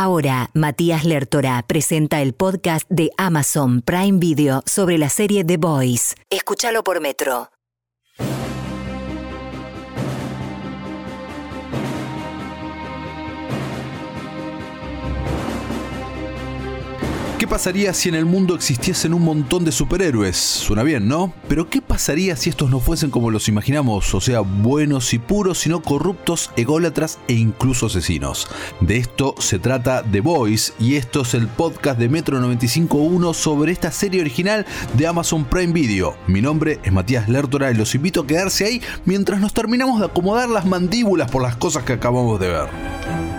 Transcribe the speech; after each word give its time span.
Ahora, 0.00 0.48
Matías 0.54 1.04
Lertora 1.04 1.64
presenta 1.66 2.22
el 2.22 2.32
podcast 2.32 2.88
de 2.88 3.10
Amazon 3.16 3.82
Prime 3.82 4.20
Video 4.20 4.62
sobre 4.64 4.96
la 4.96 5.08
serie 5.08 5.42
The 5.42 5.56
Boys. 5.56 6.14
Escúchalo 6.30 6.84
por 6.84 7.00
Metro. 7.00 7.48
Pasaría 17.48 17.94
si 17.94 18.08
en 18.08 18.14
el 18.14 18.26
mundo 18.26 18.54
existiesen 18.54 19.14
un 19.14 19.22
montón 19.22 19.64
de 19.64 19.72
superhéroes? 19.72 20.36
Suena 20.36 20.82
bien, 20.82 21.08
¿no? 21.08 21.32
Pero 21.48 21.68
¿qué 21.68 21.80
pasaría 21.80 22.36
si 22.36 22.50
estos 22.50 22.70
no 22.70 22.78
fuesen 22.78 23.10
como 23.10 23.30
los 23.30 23.48
imaginamos? 23.48 24.14
O 24.14 24.20
sea, 24.20 24.40
buenos 24.40 25.14
y 25.14 25.18
puros, 25.18 25.58
sino 25.58 25.80
corruptos, 25.80 26.50
ególatras 26.56 27.18
e 27.26 27.32
incluso 27.32 27.86
asesinos. 27.86 28.48
De 28.80 28.98
esto 28.98 29.34
se 29.38 29.58
trata 29.58 30.02
The 30.02 30.20
Voice 30.20 30.72
y 30.78 30.96
esto 30.96 31.22
es 31.22 31.34
el 31.34 31.48
podcast 31.48 31.98
de 31.98 32.08
Metro 32.08 32.38
95.1 32.38 33.34
sobre 33.34 33.72
esta 33.72 33.90
serie 33.90 34.20
original 34.20 34.66
de 34.94 35.06
Amazon 35.06 35.44
Prime 35.44 35.72
Video. 35.72 36.16
Mi 36.26 36.42
nombre 36.42 36.80
es 36.82 36.92
Matías 36.92 37.28
Lertora 37.28 37.70
y 37.70 37.74
los 37.74 37.94
invito 37.94 38.20
a 38.20 38.26
quedarse 38.26 38.64
ahí 38.66 38.82
mientras 39.06 39.40
nos 39.40 39.54
terminamos 39.54 40.00
de 40.00 40.06
acomodar 40.06 40.48
las 40.48 40.66
mandíbulas 40.66 41.30
por 41.30 41.42
las 41.42 41.56
cosas 41.56 41.84
que 41.84 41.94
acabamos 41.94 42.38
de 42.38 42.48
ver. 42.48 43.37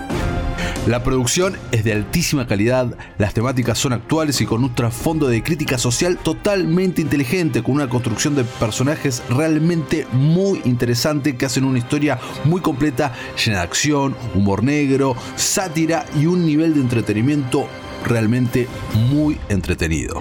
La 0.89 1.03
producción 1.03 1.55
es 1.71 1.83
de 1.83 1.93
altísima 1.93 2.47
calidad, 2.47 2.97
las 3.19 3.35
temáticas 3.35 3.77
son 3.77 3.93
actuales 3.93 4.41
y 4.41 4.47
con 4.47 4.63
un 4.63 4.73
trasfondo 4.73 5.27
de 5.27 5.43
crítica 5.43 5.77
social 5.77 6.17
totalmente 6.17 6.99
inteligente, 6.99 7.61
con 7.61 7.75
una 7.75 7.87
construcción 7.87 8.33
de 8.33 8.43
personajes 8.43 9.21
realmente 9.29 10.07
muy 10.13 10.63
interesante 10.65 11.37
que 11.37 11.45
hacen 11.45 11.65
una 11.65 11.77
historia 11.77 12.17
muy 12.43 12.61
completa, 12.61 13.13
llena 13.37 13.57
de 13.57 13.63
acción, 13.65 14.15
humor 14.33 14.63
negro, 14.63 15.15
sátira 15.35 16.07
y 16.19 16.25
un 16.25 16.43
nivel 16.43 16.73
de 16.73 16.81
entretenimiento 16.81 17.67
realmente 18.03 18.67
muy 19.11 19.37
entretenido. 19.47 20.19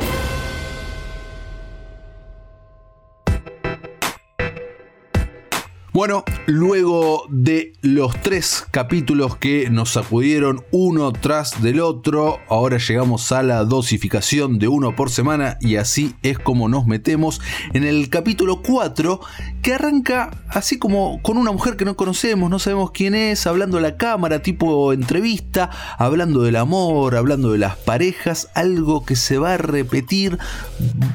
Bueno, 5.98 6.22
luego 6.46 7.24
de 7.28 7.72
los 7.82 8.14
tres 8.22 8.64
capítulos 8.70 9.36
que 9.36 9.68
nos 9.68 9.94
sacudieron 9.94 10.64
uno 10.70 11.12
tras 11.12 11.60
del 11.60 11.80
otro, 11.80 12.38
ahora 12.48 12.78
llegamos 12.78 13.32
a 13.32 13.42
la 13.42 13.64
dosificación 13.64 14.60
de 14.60 14.68
uno 14.68 14.94
por 14.94 15.10
semana 15.10 15.58
y 15.60 15.74
así 15.74 16.14
es 16.22 16.38
como 16.38 16.68
nos 16.68 16.86
metemos 16.86 17.40
en 17.74 17.82
el 17.82 18.10
capítulo 18.10 18.62
4 18.62 19.20
que 19.60 19.74
arranca 19.74 20.30
así 20.46 20.78
como 20.78 21.20
con 21.20 21.36
una 21.36 21.50
mujer 21.50 21.76
que 21.76 21.84
no 21.84 21.96
conocemos, 21.96 22.48
no 22.48 22.60
sabemos 22.60 22.92
quién 22.92 23.16
es, 23.16 23.48
hablando 23.48 23.78
a 23.78 23.80
la 23.80 23.96
cámara, 23.96 24.40
tipo 24.40 24.92
entrevista, 24.92 25.68
hablando 25.98 26.42
del 26.42 26.54
amor, 26.54 27.16
hablando 27.16 27.50
de 27.50 27.58
las 27.58 27.76
parejas, 27.76 28.50
algo 28.54 29.04
que 29.04 29.16
se 29.16 29.38
va 29.38 29.54
a 29.54 29.56
repetir 29.56 30.38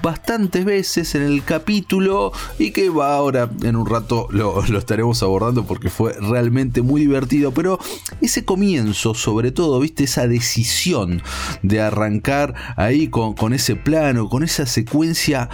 bastantes 0.01 0.65
veces 0.65 1.15
en 1.15 1.21
el 1.21 1.41
capítulo 1.45 2.33
y 2.59 2.71
que 2.71 2.89
va 2.89 3.15
ahora 3.15 3.49
en 3.61 3.77
un 3.77 3.85
rato 3.85 4.27
lo 4.29 4.72
lo 4.73 4.79
estaremos 4.79 5.23
abordando 5.23 5.65
porque 5.65 5.89
fue 5.89 6.13
realmente 6.19 6.81
muy 6.81 7.01
divertido. 7.01 7.53
Pero 7.53 7.79
ese 8.19 8.43
comienzo, 8.43 9.13
sobre 9.13 9.51
todo, 9.51 9.79
viste, 9.79 10.03
esa 10.03 10.27
decisión 10.27 11.21
de 11.61 11.79
arrancar 11.79 12.55
ahí 12.75 13.07
con, 13.07 13.33
con 13.33 13.53
ese 13.53 13.75
plano, 13.75 14.27
con 14.27 14.43
esa 14.43 14.65
secuencia 14.65 15.49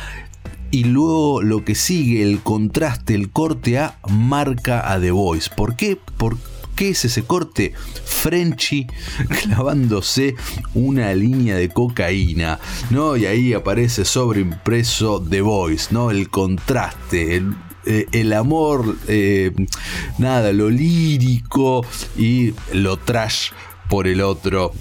y 0.72 0.84
luego 0.84 1.42
lo 1.42 1.66
que 1.66 1.76
sigue, 1.76 2.24
el 2.24 2.42
contraste, 2.42 3.16
el 3.16 3.32
corte 3.32 3.80
A, 3.80 3.98
marca 4.08 4.92
a 4.92 5.00
The 5.00 5.12
Voice. 5.12 5.50
¿Por 5.56 5.76
qué? 5.76 5.98
¿Por 6.18 6.38
qué 6.76 6.90
es 6.90 7.06
ese 7.06 7.24
corte? 7.24 7.74
Frenchy 8.06 8.88
clavándose 9.44 10.36
una 10.74 11.14
línea 11.14 11.56
de 11.56 11.70
cocaína, 11.70 12.60
¿no? 12.90 13.18
Y 13.18 13.26
ahí 13.26 13.54
aparece 13.54 14.06
sobreimpreso 14.06 15.22
The 15.22 15.42
Voice, 15.42 15.88
¿no? 15.92 16.12
El 16.12 16.30
contraste, 16.30 17.38
el, 17.38 17.54
eh, 17.90 18.06
el 18.12 18.34
amor, 18.34 18.98
eh, 19.08 19.52
nada, 20.20 20.54
lo 20.54 20.70
lírico 20.70 21.84
y 22.16 22.54
lo 22.72 22.98
trash 22.98 23.50
por 23.90 24.06
el 24.06 24.22
otro. 24.22 24.72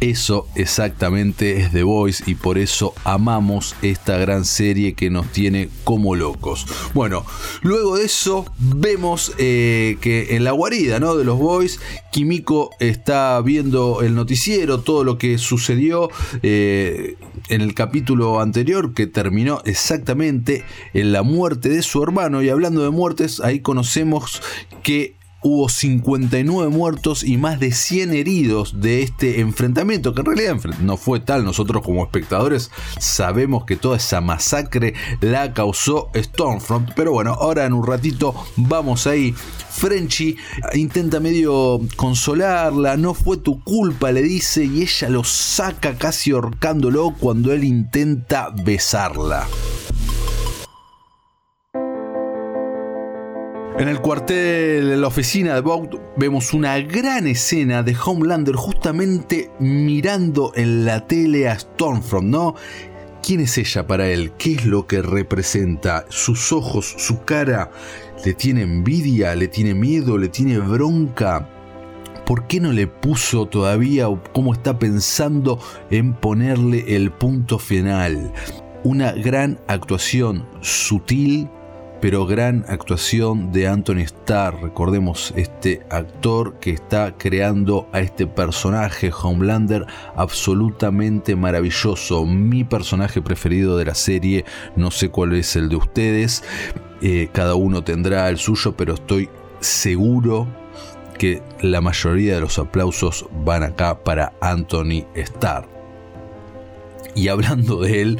Eso 0.00 0.46
exactamente 0.54 1.58
es 1.58 1.72
The 1.72 1.84
Voice 1.84 2.22
y 2.26 2.34
por 2.34 2.58
eso 2.58 2.92
amamos 3.04 3.74
esta 3.80 4.18
gran 4.18 4.44
serie 4.44 4.92
que 4.92 5.08
nos 5.08 5.32
tiene 5.32 5.70
como 5.84 6.16
locos. 6.16 6.66
Bueno, 6.92 7.24
luego 7.62 7.96
de 7.96 8.04
eso 8.04 8.44
vemos 8.58 9.32
eh, 9.38 9.96
que 10.02 10.36
en 10.36 10.44
la 10.44 10.52
guarida 10.52 11.00
¿no? 11.00 11.16
de 11.16 11.24
los 11.24 11.38
Boys, 11.38 11.80
Kimiko 12.12 12.70
está 12.78 13.40
viendo 13.40 14.02
el 14.02 14.14
noticiero, 14.14 14.80
todo 14.80 15.02
lo 15.02 15.16
que 15.16 15.38
sucedió 15.38 16.10
en 17.48 17.60
el 17.60 17.74
capítulo 17.74 18.40
anterior 18.40 18.94
que 18.94 19.06
terminó 19.06 19.60
exactamente 19.64 20.64
en 20.94 21.12
la 21.12 21.22
muerte 21.22 21.68
de 21.68 21.82
su 21.82 22.02
hermano. 22.02 22.42
Y 22.42 22.48
hablando 22.48 22.82
de 22.82 22.90
muertes, 22.90 23.40
ahí 23.40 23.60
conocemos 23.60 24.42
que 24.82 25.17
hubo 25.42 25.68
59 25.68 26.70
muertos 26.70 27.22
y 27.22 27.36
más 27.36 27.60
de 27.60 27.72
100 27.72 28.12
heridos 28.12 28.80
de 28.80 29.02
este 29.02 29.40
enfrentamiento, 29.40 30.14
que 30.14 30.20
en 30.20 30.26
realidad 30.26 30.56
no 30.80 30.96
fue 30.96 31.20
tal, 31.20 31.44
nosotros 31.44 31.82
como 31.84 32.02
espectadores 32.02 32.70
sabemos 32.98 33.64
que 33.64 33.76
toda 33.76 33.96
esa 33.96 34.20
masacre 34.20 34.94
la 35.20 35.52
causó 35.52 36.10
Stormfront, 36.14 36.90
pero 36.94 37.12
bueno, 37.12 37.32
ahora 37.34 37.66
en 37.66 37.72
un 37.72 37.86
ratito 37.86 38.34
vamos 38.56 39.06
ahí. 39.06 39.34
Frenchy 39.70 40.36
intenta 40.74 41.20
medio 41.20 41.80
consolarla, 41.96 42.96
no 42.96 43.14
fue 43.14 43.36
tu 43.36 43.62
culpa, 43.62 44.10
le 44.10 44.22
dice, 44.22 44.64
y 44.64 44.82
ella 44.82 45.08
lo 45.08 45.22
saca 45.22 45.96
casi 45.96 46.32
ahorcándolo 46.32 47.14
cuando 47.18 47.52
él 47.52 47.62
intenta 47.62 48.50
besarla. 48.64 49.46
En 53.78 53.86
el 53.86 54.00
cuartel, 54.00 54.90
en 54.90 55.00
la 55.00 55.06
oficina 55.06 55.54
de 55.54 55.60
Vought, 55.60 55.94
vemos 56.16 56.52
una 56.52 56.80
gran 56.80 57.28
escena 57.28 57.84
de 57.84 57.94
Homelander 57.94 58.56
justamente 58.56 59.52
mirando 59.60 60.50
en 60.56 60.84
la 60.84 61.06
tele 61.06 61.48
a 61.48 61.56
Stormfront, 61.56 62.26
¿no? 62.26 62.56
¿Quién 63.22 63.38
es 63.38 63.56
ella 63.56 63.86
para 63.86 64.08
él? 64.08 64.32
¿Qué 64.36 64.54
es 64.54 64.66
lo 64.66 64.88
que 64.88 65.00
representa? 65.00 66.06
Sus 66.08 66.50
ojos, 66.50 66.92
su 66.98 67.22
cara, 67.22 67.70
¿le 68.24 68.34
tiene 68.34 68.62
envidia? 68.62 69.36
¿Le 69.36 69.46
tiene 69.46 69.74
miedo? 69.74 70.18
¿Le 70.18 70.28
tiene 70.28 70.58
bronca? 70.58 71.48
¿Por 72.26 72.48
qué 72.48 72.58
no 72.58 72.72
le 72.72 72.88
puso 72.88 73.46
todavía 73.46 74.08
o 74.08 74.20
cómo 74.32 74.54
está 74.54 74.76
pensando 74.80 75.60
en 75.92 76.14
ponerle 76.14 76.96
el 76.96 77.12
punto 77.12 77.60
final? 77.60 78.32
Una 78.82 79.12
gran 79.12 79.60
actuación 79.68 80.44
sutil 80.62 81.48
pero 82.00 82.26
gran 82.26 82.64
actuación 82.68 83.50
de 83.52 83.66
Anthony 83.66 84.02
Starr. 84.04 84.62
Recordemos 84.62 85.32
este 85.36 85.82
actor 85.90 86.58
que 86.60 86.70
está 86.70 87.14
creando 87.16 87.88
a 87.92 88.00
este 88.00 88.26
personaje 88.26 89.10
Homelander 89.10 89.86
absolutamente 90.14 91.34
maravilloso. 91.36 92.24
Mi 92.24 92.64
personaje 92.64 93.20
preferido 93.22 93.76
de 93.76 93.86
la 93.86 93.94
serie, 93.94 94.44
no 94.76 94.90
sé 94.90 95.08
cuál 95.08 95.34
es 95.34 95.56
el 95.56 95.68
de 95.68 95.76
ustedes, 95.76 96.44
eh, 97.02 97.28
cada 97.32 97.54
uno 97.54 97.82
tendrá 97.82 98.28
el 98.28 98.38
suyo, 98.38 98.76
pero 98.76 98.94
estoy 98.94 99.28
seguro 99.60 100.46
que 101.18 101.42
la 101.60 101.80
mayoría 101.80 102.36
de 102.36 102.40
los 102.40 102.58
aplausos 102.58 103.26
van 103.44 103.64
acá 103.64 104.04
para 104.04 104.32
Anthony 104.40 105.04
Starr 105.14 105.77
y 107.14 107.28
hablando 107.28 107.80
de 107.80 108.02
él 108.02 108.18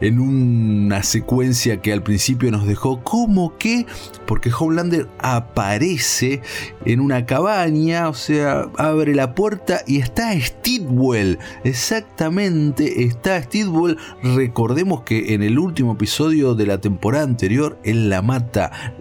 en 0.00 0.18
una 0.18 1.02
secuencia 1.02 1.80
que 1.80 1.92
al 1.92 2.02
principio 2.02 2.50
nos 2.50 2.66
dejó 2.66 3.02
como 3.02 3.56
que 3.56 3.86
porque 4.26 4.50
Homelander 4.56 5.08
aparece 5.18 6.40
en 6.84 7.00
una 7.00 7.26
cabaña, 7.26 8.08
o 8.08 8.14
sea, 8.14 8.68
abre 8.78 9.14
la 9.14 9.34
puerta 9.34 9.82
y 9.86 9.98
está 9.98 10.38
Steedwell, 10.40 11.38
exactamente 11.64 13.04
está 13.04 13.42
Steedwell, 13.42 13.98
recordemos 14.22 15.02
que 15.02 15.34
en 15.34 15.42
el 15.42 15.58
último 15.58 15.92
episodio 15.92 16.54
de 16.54 16.66
la 16.66 16.80
temporada 16.80 17.24
anterior 17.24 17.78
él 17.84 18.08
la 18.08 18.22
mata 18.22 18.94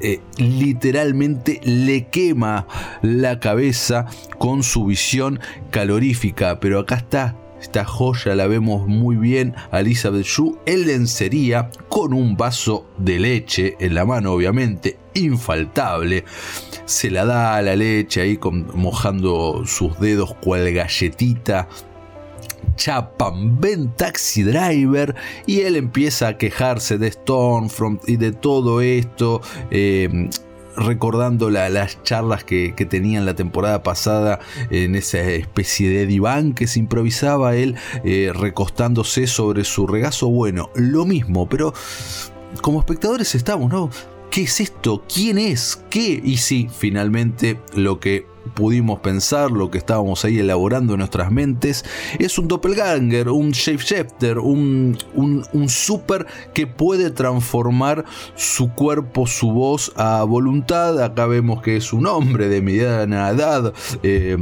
eh, 0.00 0.20
literalmente 0.36 1.60
le 1.64 2.08
quema 2.08 2.66
la 3.00 3.40
cabeza 3.40 4.06
con 4.38 4.62
su 4.62 4.86
visión 4.86 5.40
calorífica. 5.70 6.60
Pero 6.60 6.80
acá 6.80 6.96
está 6.96 7.36
esta 7.62 7.84
joya 7.84 8.34
la 8.34 8.48
vemos 8.48 8.88
muy 8.88 9.14
bien 9.14 9.54
a 9.70 9.80
Elizabeth 9.80 10.26
Shue 10.26 10.58
en 10.66 10.84
lencería 10.86 11.70
con 11.88 12.12
un 12.12 12.36
vaso 12.36 12.86
de 12.98 13.20
leche 13.20 13.76
en 13.78 13.94
la 13.94 14.04
mano, 14.04 14.32
obviamente, 14.32 14.98
infaltable. 15.14 16.24
Se 16.84 17.08
la 17.08 17.24
da 17.24 17.54
a 17.54 17.62
la 17.62 17.76
leche 17.76 18.20
ahí 18.20 18.38
mojando 18.74 19.62
sus 19.64 19.98
dedos 20.00 20.34
cual 20.42 20.72
galletita. 20.72 21.68
Chapan, 22.74 23.60
ven 23.60 23.92
taxi 23.94 24.42
driver 24.42 25.14
y 25.46 25.60
él 25.60 25.76
empieza 25.76 26.28
a 26.28 26.38
quejarse 26.38 26.98
de 26.98 27.12
Stormfront 27.12 28.08
y 28.08 28.16
de 28.16 28.32
todo 28.32 28.80
esto. 28.80 29.40
Eh, 29.70 30.28
recordando 30.76 31.50
las 31.50 32.02
charlas 32.02 32.44
que, 32.44 32.72
tenían 32.82 33.24
la 33.24 33.34
temporada 33.34 33.82
pasada 33.82 34.40
en 34.70 34.96
esa 34.96 35.20
especie 35.20 35.88
de 35.88 36.04
diván 36.04 36.52
que 36.52 36.66
se 36.66 36.80
improvisaba 36.80 37.54
él 37.54 37.76
eh, 38.04 38.32
recostándose 38.34 39.26
sobre 39.26 39.64
su 39.64 39.86
regazo. 39.86 40.28
Bueno, 40.28 40.70
lo 40.74 41.04
mismo, 41.04 41.48
pero 41.48 41.72
como 42.60 42.80
espectadores 42.80 43.34
estamos, 43.34 43.70
¿no? 43.70 43.88
¿Qué 44.30 44.42
es 44.42 44.60
esto? 44.60 45.04
¿Quién 45.12 45.38
es? 45.38 45.84
¿Qué? 45.90 46.20
Y 46.24 46.38
sí, 46.38 46.68
finalmente 46.76 47.60
lo 47.74 48.00
que 48.00 48.26
pudimos 48.54 49.00
pensar, 49.00 49.50
lo 49.50 49.70
que 49.70 49.78
estábamos 49.78 50.24
ahí 50.24 50.38
elaborando 50.38 50.94
en 50.94 50.98
nuestras 50.98 51.30
mentes, 51.30 51.84
es 52.18 52.38
un 52.38 52.48
doppelganger, 52.48 53.28
un 53.28 53.50
shapeshifter, 53.50 54.38
un, 54.38 54.98
un, 55.14 55.44
un 55.52 55.68
super 55.68 56.26
que 56.54 56.66
puede 56.66 57.10
transformar 57.10 58.04
su 58.34 58.72
cuerpo, 58.72 59.26
su 59.26 59.52
voz 59.52 59.92
a 59.96 60.22
voluntad. 60.24 61.02
Acá 61.02 61.26
vemos 61.26 61.62
que 61.62 61.76
es 61.76 61.92
un 61.92 62.06
hombre 62.06 62.48
de 62.48 62.62
mediana 62.62 63.30
edad, 63.30 63.72
eh, 64.02 64.36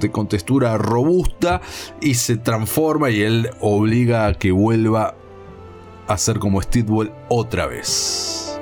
de 0.00 0.10
contextura 0.10 0.76
robusta, 0.76 1.60
y 2.00 2.14
se 2.14 2.36
transforma 2.36 3.10
y 3.10 3.22
él 3.22 3.50
obliga 3.60 4.26
a 4.26 4.34
que 4.34 4.52
vuelva 4.52 5.14
a 6.06 6.18
ser 6.18 6.38
como 6.38 6.60
Steedwell 6.60 7.12
otra 7.28 7.66
vez. 7.66 8.53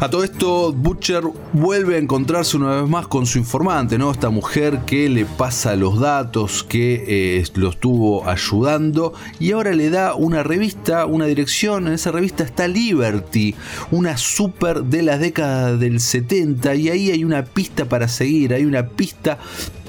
A 0.00 0.10
todo 0.10 0.24
esto, 0.24 0.72
Butcher 0.72 1.22
vuelve 1.52 1.94
a 1.94 1.98
encontrarse 1.98 2.56
una 2.56 2.82
vez 2.82 2.90
más 2.90 3.06
con 3.06 3.26
su 3.26 3.38
informante, 3.38 3.96
¿no? 3.96 4.10
Esta 4.10 4.28
mujer 4.28 4.80
que 4.84 5.08
le 5.08 5.24
pasa 5.24 5.76
los 5.76 6.00
datos, 6.00 6.64
que 6.64 7.04
eh, 7.06 7.44
lo 7.54 7.70
estuvo 7.70 8.28
ayudando 8.28 9.14
y 9.38 9.52
ahora 9.52 9.72
le 9.72 9.90
da 9.90 10.14
una 10.14 10.42
revista, 10.42 11.06
una 11.06 11.26
dirección. 11.26 11.86
En 11.86 11.94
esa 11.94 12.10
revista 12.10 12.42
está 12.42 12.66
Liberty, 12.66 13.54
una 13.92 14.16
super 14.16 14.82
de 14.82 15.02
la 15.02 15.16
década 15.16 15.76
del 15.76 16.00
70 16.00 16.74
y 16.74 16.88
ahí 16.90 17.10
hay 17.12 17.24
una 17.24 17.44
pista 17.44 17.84
para 17.84 18.08
seguir, 18.08 18.52
hay 18.52 18.64
una 18.64 18.88
pista 18.88 19.38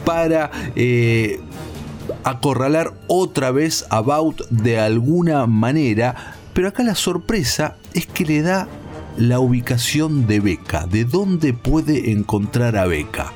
para... 0.05 0.51
Eh, 0.75 1.41
acorralar 2.23 2.93
otra 3.07 3.51
vez 3.51 3.85
a 3.89 4.01
Baut 4.01 4.47
de 4.49 4.79
alguna 4.79 5.45
manera, 5.47 6.35
pero 6.53 6.67
acá 6.67 6.83
la 6.83 6.95
sorpresa 6.95 7.77
es 7.93 8.05
que 8.07 8.25
le 8.25 8.41
da 8.41 8.67
la 9.17 9.39
ubicación 9.39 10.27
de 10.27 10.39
Beca, 10.39 10.87
de 10.87 11.05
dónde 11.05 11.53
puede 11.53 12.11
encontrar 12.11 12.77
a 12.77 12.85
Beca, 12.85 13.33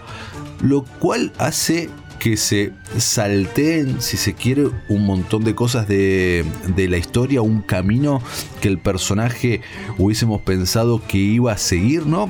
lo 0.62 0.84
cual 0.84 1.32
hace 1.38 1.90
que 2.20 2.36
se 2.36 2.74
salteen, 2.98 4.02
si 4.02 4.18
se 4.18 4.34
quiere, 4.34 4.70
un 4.90 5.06
montón 5.06 5.46
de 5.46 5.56
cosas 5.56 5.88
de, 5.88 6.46
de, 6.76 6.90
la 6.90 6.98
historia, 6.98 7.42
un 7.42 7.62
camino 7.62 8.22
que 8.62 8.68
el 8.68 8.78
personaje 8.78 9.62
hubiésemos 9.98 10.42
pensado 10.42 11.02
que 11.08 11.18
iba 11.18 11.54
a 11.54 11.58
seguir, 11.58 12.06
¿no? 12.06 12.30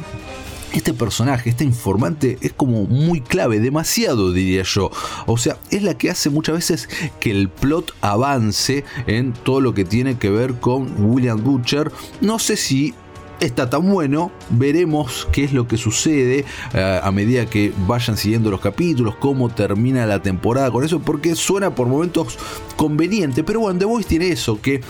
Este 0.74 0.94
personaje, 0.94 1.50
este 1.50 1.64
informante, 1.64 2.38
es 2.42 2.54
como 2.54 2.84
muy 2.84 3.22
clave, 3.22 3.60
demasiado 3.60 4.32
diría 4.32 4.62
yo. 4.62 4.92
O 5.26 5.38
sea, 5.38 5.58
es 5.72 5.82
la 5.82 5.98
que 5.98 6.12
hace 6.12 6.30
muchas 6.30 6.56
veces 6.56 6.90
que 7.20 7.32
el 7.32 7.50
plot 7.50 7.96
avance 8.02 8.84
en 9.08 9.34
todo 9.34 9.62
lo 9.62 9.74
que 9.74 9.84
tiene 9.84 10.20
que 10.20 10.30
ver 10.30 10.60
con 10.60 10.94
William 11.04 11.44
Butcher. 11.44 11.92
No 12.22 12.38
sé 12.38 12.56
si 12.56 12.94
está 13.40 13.70
tan 13.70 13.90
bueno. 13.90 14.32
Veremos 14.50 15.28
qué 15.32 15.44
es 15.44 15.54
lo 15.54 15.68
que 15.68 15.78
sucede 15.78 16.46
eh, 16.74 17.00
a 17.02 17.12
medida 17.12 17.46
que 17.46 17.74
vayan 17.88 18.18
siguiendo 18.18 18.52
los 18.52 18.62
capítulos, 18.62 19.16
cómo 19.16 19.50
termina 19.50 20.06
la 20.06 20.22
temporada 20.22 20.72
con 20.72 20.84
eso, 20.84 21.00
porque 21.00 21.36
suena 21.36 21.74
por 21.74 21.88
momentos 21.88 22.38
conveniente. 22.76 23.44
Pero 23.44 23.62
bueno, 23.62 23.80
The 23.80 23.86
Voice 23.86 24.08
tiene 24.08 24.30
eso, 24.30 24.62
que 24.62 24.82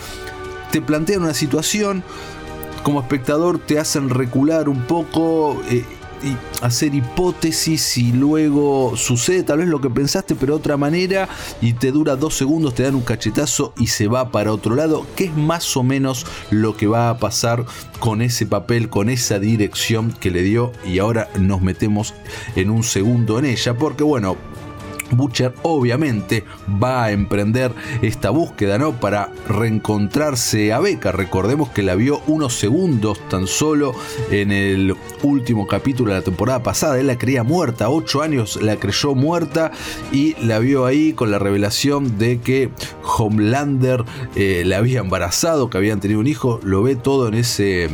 te 0.70 0.80
plantean 0.80 1.22
una 1.22 1.34
situación, 1.34 2.02
como 2.82 3.00
espectador 3.00 3.58
te 3.58 3.78
hacen 3.78 4.10
recular 4.10 4.68
un 4.68 4.82
poco. 4.82 5.60
Eh, 5.70 5.84
y 6.22 6.36
hacer 6.64 6.94
hipótesis 6.94 7.98
y 7.98 8.12
luego 8.12 8.96
sucede 8.96 9.42
tal 9.42 9.58
vez 9.58 9.68
lo 9.68 9.80
que 9.80 9.90
pensaste 9.90 10.34
pero 10.34 10.54
de 10.54 10.58
otra 10.58 10.76
manera 10.76 11.28
y 11.60 11.74
te 11.74 11.92
dura 11.92 12.16
dos 12.16 12.34
segundos, 12.34 12.74
te 12.74 12.82
dan 12.82 12.94
un 12.94 13.02
cachetazo 13.02 13.72
y 13.76 13.88
se 13.88 14.08
va 14.08 14.30
para 14.30 14.52
otro 14.52 14.74
lado, 14.74 15.06
que 15.16 15.24
es 15.24 15.36
más 15.36 15.76
o 15.76 15.82
menos 15.82 16.26
lo 16.50 16.76
que 16.76 16.86
va 16.86 17.10
a 17.10 17.18
pasar 17.18 17.64
con 17.98 18.22
ese 18.22 18.46
papel, 18.46 18.88
con 18.88 19.08
esa 19.08 19.38
dirección 19.38 20.12
que 20.12 20.30
le 20.30 20.42
dio 20.42 20.72
y 20.84 20.98
ahora 20.98 21.28
nos 21.38 21.60
metemos 21.60 22.14
en 22.56 22.70
un 22.70 22.82
segundo 22.82 23.38
en 23.38 23.44
ella 23.44 23.74
porque 23.74 24.04
bueno, 24.04 24.36
Butcher 25.10 25.54
obviamente 25.62 26.44
va 26.82 27.04
a 27.04 27.12
emprender 27.12 27.72
esta 28.02 28.30
búsqueda, 28.30 28.78
¿no? 28.78 28.92
Para 28.92 29.32
reencontrarse 29.48 30.72
a 30.72 30.80
Becca. 30.80 31.12
Recordemos 31.12 31.70
que 31.70 31.82
la 31.82 31.94
vio 31.94 32.20
unos 32.26 32.54
segundos 32.54 33.18
tan 33.28 33.46
solo 33.46 33.94
en 34.30 34.52
el 34.52 34.94
último 35.22 35.66
capítulo 35.66 36.12
de 36.12 36.18
la 36.18 36.24
temporada 36.24 36.62
pasada. 36.62 36.98
Él 36.98 37.06
la 37.06 37.18
creía 37.18 37.42
muerta, 37.42 37.90
ocho 37.90 38.22
años 38.22 38.60
la 38.62 38.76
creyó 38.76 39.14
muerta 39.14 39.72
y 40.12 40.34
la 40.44 40.58
vio 40.58 40.86
ahí 40.86 41.12
con 41.12 41.30
la 41.30 41.38
revelación 41.38 42.18
de 42.18 42.40
que 42.40 42.70
Homelander 43.18 44.04
eh, 44.36 44.62
la 44.66 44.78
había 44.78 45.00
embarazado, 45.00 45.70
que 45.70 45.78
habían 45.78 46.00
tenido 46.00 46.20
un 46.20 46.26
hijo. 46.26 46.60
Lo 46.62 46.82
ve 46.82 46.96
todo 46.96 47.28
en 47.28 47.34
ese 47.34 47.88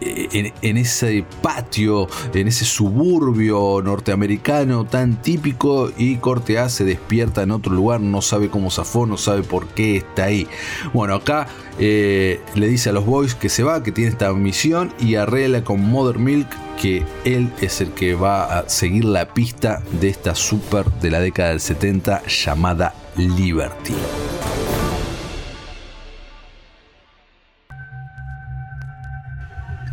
en, 0.00 0.76
ese 0.76 1.24
patio, 1.42 2.08
en 2.34 2.48
ese 2.48 2.64
suburbio 2.64 3.82
norteamericano 3.82 4.84
tan 4.84 5.20
típico 5.20 5.90
y 5.96 6.16
Corte 6.16 6.58
A 6.58 6.68
se 6.68 6.84
despierta 6.84 7.42
en 7.42 7.50
otro 7.50 7.72
lugar, 7.72 8.00
no 8.00 8.22
sabe 8.22 8.48
cómo 8.48 8.70
zafó, 8.70 9.06
no 9.06 9.16
sabe 9.16 9.42
por 9.42 9.68
qué 9.68 9.96
está 9.96 10.24
ahí. 10.24 10.46
Bueno, 10.92 11.14
acá 11.14 11.48
eh, 11.78 12.40
le 12.54 12.68
dice 12.68 12.90
a 12.90 12.92
los 12.92 13.06
boys 13.06 13.34
que 13.34 13.48
se 13.48 13.62
va, 13.62 13.82
que 13.82 13.92
tiene 13.92 14.10
esta 14.10 14.32
misión 14.32 14.92
y 14.98 15.16
arregla 15.16 15.64
con 15.64 15.80
Mother 15.80 16.18
Milk 16.18 16.48
que 16.80 17.04
él 17.24 17.52
es 17.60 17.82
el 17.82 17.90
que 17.92 18.14
va 18.14 18.58
a 18.58 18.68
seguir 18.68 19.04
la 19.04 19.34
pista 19.34 19.82
de 20.00 20.08
esta 20.08 20.34
super 20.34 20.86
de 20.92 21.10
la 21.10 21.20
década 21.20 21.50
del 21.50 21.60
70 21.60 22.22
llamada 22.26 22.94
Liberty. 23.16 23.94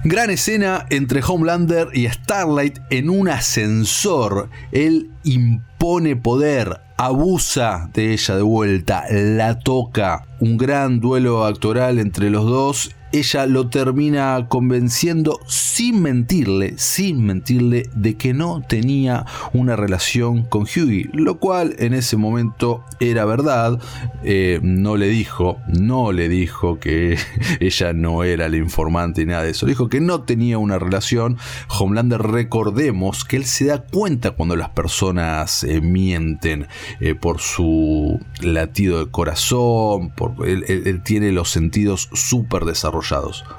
Gran 0.03 0.29
escena 0.29 0.85
entre 0.89 1.21
Homelander 1.21 1.89
y 1.91 2.07
Starlight 2.07 2.79
en 2.91 3.09
un 3.09 3.27
ascensor. 3.27 4.49
Él 4.71 5.09
impone 5.23 6.15
poder, 6.15 6.81
abusa 6.97 7.89
de 7.93 8.13
ella 8.13 8.35
de 8.35 8.43
vuelta, 8.43 9.05
la 9.09 9.59
toca. 9.59 10.23
Un 10.39 10.57
gran 10.57 10.99
duelo 10.99 11.45
actoral 11.45 11.97
entre 11.99 12.29
los 12.29 12.45
dos 12.45 12.91
ella 13.11 13.45
lo 13.45 13.69
termina 13.69 14.47
convenciendo 14.49 15.39
sin 15.47 16.01
mentirle, 16.01 16.73
sin 16.77 17.25
mentirle 17.25 17.89
de 17.93 18.17
que 18.17 18.33
no 18.33 18.61
tenía 18.67 19.25
una 19.53 19.75
relación 19.75 20.43
con 20.43 20.63
Hughie, 20.63 21.09
lo 21.13 21.39
cual 21.39 21.75
en 21.79 21.93
ese 21.93 22.17
momento 22.17 22.83
era 22.99 23.25
verdad. 23.25 23.79
Eh, 24.23 24.59
no 24.61 24.97
le 24.97 25.07
dijo, 25.07 25.59
no 25.67 26.11
le 26.11 26.27
dijo 26.27 26.79
que 26.79 27.17
ella 27.59 27.93
no 27.93 28.23
era 28.23 28.49
la 28.49 28.57
informante 28.57 29.21
y 29.21 29.25
nada 29.25 29.43
de 29.43 29.51
eso. 29.51 29.65
Dijo 29.65 29.87
que 29.87 30.01
no 30.01 30.21
tenía 30.23 30.57
una 30.57 30.77
relación. 30.77 31.37
Homelander, 31.69 32.21
recordemos 32.21 33.23
que 33.23 33.37
él 33.37 33.45
se 33.45 33.65
da 33.65 33.79
cuenta 33.79 34.31
cuando 34.31 34.55
las 34.55 34.69
personas 34.69 35.63
eh, 35.63 35.79
mienten 35.79 36.67
eh, 36.99 37.15
por 37.15 37.39
su 37.39 38.19
latido 38.41 39.03
de 39.03 39.11
corazón, 39.11 40.09
por, 40.09 40.47
él, 40.47 40.65
él 40.67 41.01
tiene 41.03 41.31
los 41.31 41.49
sentidos 41.49 42.09
súper 42.13 42.65
desarrollados 42.65 42.96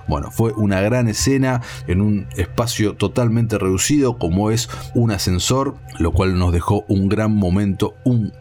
bueno, 0.06 0.30
fue 0.30 0.52
una 0.52 0.80
gran 0.80 1.08
escena 1.08 1.62
en 1.86 2.00
un 2.00 2.26
espacio 2.36 2.94
totalmente 2.94 3.58
reducido 3.58 4.18
como 4.18 4.50
es 4.50 4.68
un 4.94 5.10
ascensor, 5.10 5.76
lo 5.98 6.12
cual 6.12 6.38
nos 6.38 6.52
dejó 6.52 6.84
un 6.88 7.08
gran 7.08 7.34
momento, 7.34 7.94
un 8.04 8.32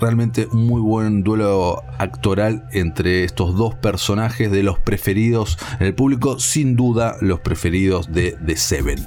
realmente 0.00 0.48
un 0.50 0.66
muy 0.66 0.80
buen 0.80 1.22
duelo 1.22 1.84
actoral 1.98 2.66
entre 2.72 3.24
estos 3.24 3.54
dos 3.54 3.74
personajes 3.74 4.50
de 4.50 4.62
los 4.62 4.78
preferidos 4.78 5.58
en 5.78 5.86
el 5.86 5.94
público, 5.94 6.38
sin 6.38 6.74
duda 6.74 7.16
los 7.20 7.40
preferidos 7.40 8.10
de 8.10 8.36
The 8.44 8.56
Seven. 8.56 9.06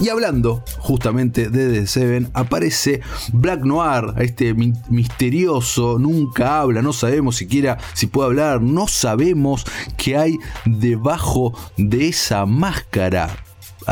Y 0.00 0.08
hablando 0.08 0.64
justamente 0.90 1.50
de 1.50 1.72
The 1.72 1.86
Seven, 1.86 2.30
aparece 2.34 3.00
Black 3.32 3.64
Noir, 3.64 4.12
este 4.18 4.54
misterioso, 4.54 6.00
nunca 6.00 6.60
habla, 6.60 6.82
no 6.82 6.92
sabemos 6.92 7.36
siquiera 7.36 7.78
si 7.94 8.08
puede 8.08 8.26
hablar, 8.26 8.60
no 8.60 8.88
sabemos 8.88 9.64
qué 9.96 10.16
hay 10.16 10.36
debajo 10.64 11.56
de 11.76 12.08
esa 12.08 12.44
máscara 12.44 13.30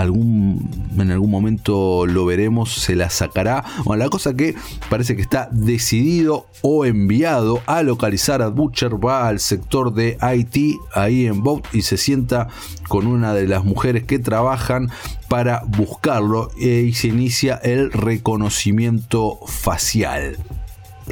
en 0.05 1.11
algún 1.11 1.31
momento 1.31 2.07
lo 2.07 2.25
veremos, 2.25 2.73
se 2.75 2.95
la 2.95 3.11
sacará. 3.11 3.65
Bueno, 3.85 4.05
la 4.05 4.11
cosa 4.11 4.35
que 4.35 4.55
parece 4.89 5.17
que 5.17 5.23
está 5.23 5.49
decidido 5.51 6.47
o 6.63 6.85
enviado 6.85 7.61
a 7.67 7.83
localizar 7.83 8.43
a 8.43 8.49
Butcher, 8.49 9.05
va 9.05 9.29
al 9.29 9.41
sector 9.41 9.93
de 9.93 10.19
IT, 10.21 10.77
ahí 10.95 11.27
en 11.27 11.43
Boat, 11.43 11.65
y 11.73 11.83
se 11.83 11.97
sienta 11.97 12.49
con 12.89 13.07
una 13.07 13.35
de 13.35 13.47
las 13.47 13.65
mujeres 13.65 14.05
que 14.05 14.19
trabajan 14.19 14.91
para 15.29 15.63
buscarlo 15.67 16.51
y 16.57 16.93
se 16.95 17.09
inicia 17.09 17.57
el 17.57 17.93
reconocimiento 17.93 19.39
facial. 19.47 20.37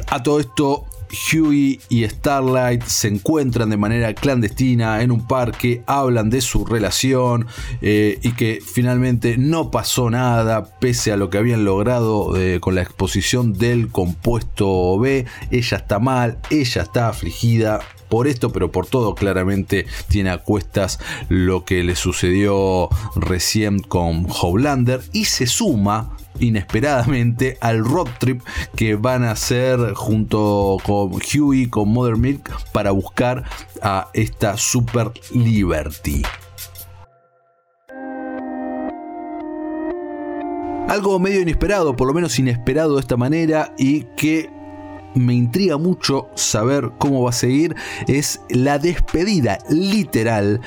A 0.09 0.23
todo 0.23 0.39
esto 0.39 0.85
Huey 1.11 1.79
y 1.89 2.07
Starlight 2.07 2.83
se 2.83 3.07
encuentran 3.07 3.69
de 3.69 3.77
manera 3.77 4.13
clandestina 4.13 5.01
en 5.01 5.11
un 5.11 5.27
parque, 5.27 5.83
hablan 5.87 6.29
de 6.29 6.41
su 6.41 6.65
relación 6.65 7.47
eh, 7.81 8.19
y 8.21 8.31
que 8.31 8.59
finalmente 8.65 9.37
no 9.37 9.71
pasó 9.71 10.09
nada 10.09 10.65
pese 10.79 11.11
a 11.11 11.17
lo 11.17 11.29
que 11.29 11.37
habían 11.37 11.65
logrado 11.65 12.35
eh, 12.37 12.59
con 12.59 12.75
la 12.75 12.81
exposición 12.81 13.53
del 13.53 13.89
compuesto 13.89 14.97
B. 14.99 15.25
Ella 15.51 15.77
está 15.77 15.99
mal, 15.99 16.39
ella 16.49 16.81
está 16.81 17.09
afligida, 17.09 17.79
por 18.09 18.27
esto, 18.27 18.51
pero 18.51 18.71
por 18.71 18.87
todo 18.87 19.15
claramente 19.15 19.85
tiene 20.07 20.29
a 20.29 20.37
cuestas 20.37 20.99
lo 21.29 21.65
que 21.65 21.83
le 21.83 21.95
sucedió 21.95 22.89
recién 23.15 23.79
con 23.79 24.25
Howlander 24.29 25.01
y 25.11 25.25
se 25.25 25.47
suma 25.47 26.16
inesperadamente 26.39 27.57
al 27.61 27.83
road 27.83 28.07
trip 28.19 28.41
que 28.75 28.95
van 28.95 29.23
a 29.23 29.31
hacer 29.31 29.93
junto 29.93 30.77
con 30.83 31.11
Huey, 31.13 31.67
con 31.67 31.89
Mother 31.89 32.17
Milk, 32.17 32.49
para 32.71 32.91
buscar 32.91 33.43
a 33.81 34.09
esta 34.13 34.57
Super 34.57 35.11
Liberty. 35.33 36.23
Algo 40.87 41.19
medio 41.19 41.41
inesperado, 41.41 41.95
por 41.95 42.07
lo 42.07 42.13
menos 42.13 42.39
inesperado 42.39 42.95
de 42.95 43.01
esta 43.01 43.17
manera, 43.17 43.73
y 43.77 44.03
que 44.15 44.49
me 45.15 45.33
intriga 45.33 45.77
mucho 45.77 46.29
saber 46.35 46.91
cómo 46.97 47.23
va 47.23 47.31
a 47.31 47.33
seguir, 47.33 47.75
es 48.07 48.39
la 48.49 48.79
despedida 48.79 49.57
literal 49.69 50.61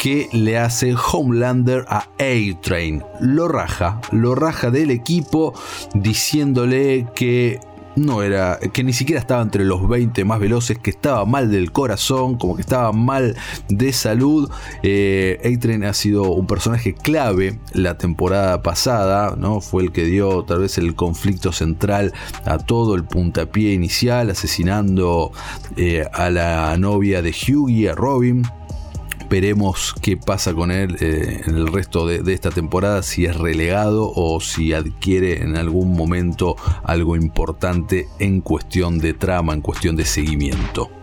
que 0.00 0.28
le 0.32 0.58
hace 0.58 0.94
Homelander 0.94 1.84
a 1.88 2.08
A-Train. 2.18 3.02
Lo 3.20 3.48
raja, 3.48 4.00
lo 4.10 4.34
raja 4.34 4.70
del 4.70 4.90
equipo 4.90 5.54
diciéndole 5.94 7.06
que 7.14 7.60
no 7.96 8.22
era, 8.22 8.58
que 8.72 8.84
ni 8.84 8.92
siquiera 8.92 9.20
estaba 9.20 9.42
entre 9.42 9.64
los 9.64 9.86
20 9.86 10.24
más 10.24 10.40
veloces, 10.40 10.78
que 10.78 10.90
estaba 10.90 11.24
mal 11.24 11.50
del 11.50 11.72
corazón, 11.72 12.36
como 12.36 12.56
que 12.56 12.62
estaba 12.62 12.92
mal 12.92 13.36
de 13.68 13.92
salud. 13.92 14.50
Eh, 14.82 15.40
A-Train 15.44 15.84
ha 15.84 15.92
sido 15.92 16.24
un 16.32 16.46
personaje 16.46 16.94
clave 16.94 17.58
la 17.72 17.98
temporada 17.98 18.62
pasada, 18.62 19.34
¿no? 19.36 19.60
Fue 19.60 19.82
el 19.82 19.92
que 19.92 20.04
dio 20.04 20.44
tal 20.44 20.60
vez 20.60 20.78
el 20.78 20.94
conflicto 20.94 21.52
central 21.52 22.12
a 22.44 22.58
todo 22.58 22.94
el 22.94 23.04
puntapié 23.04 23.72
inicial, 23.72 24.30
asesinando 24.30 25.32
eh, 25.76 26.06
a 26.12 26.30
la 26.30 26.76
novia 26.78 27.22
de 27.22 27.30
Hughie, 27.30 27.90
a 27.90 27.94
Robin 27.94 28.42
veremos 29.32 29.94
qué 30.02 30.18
pasa 30.18 30.52
con 30.52 30.70
él 30.70 30.98
eh, 31.00 31.40
en 31.46 31.56
el 31.56 31.66
resto 31.66 32.06
de, 32.06 32.18
de, 32.18 32.34
esta 32.34 32.50
temporada, 32.50 33.02
si 33.02 33.24
es 33.24 33.34
relegado 33.34 34.12
o 34.14 34.40
si 34.42 34.74
adquiere 34.74 35.40
en 35.42 35.56
algún 35.56 35.94
momento 35.94 36.54
algo 36.84 37.16
importante 37.16 38.08
en 38.18 38.42
cuestión 38.42 38.98
de 38.98 39.14
trama, 39.14 39.54
en 39.54 39.62
cuestión 39.62 39.96
de 39.96 40.04
seguimiento. 40.04 41.01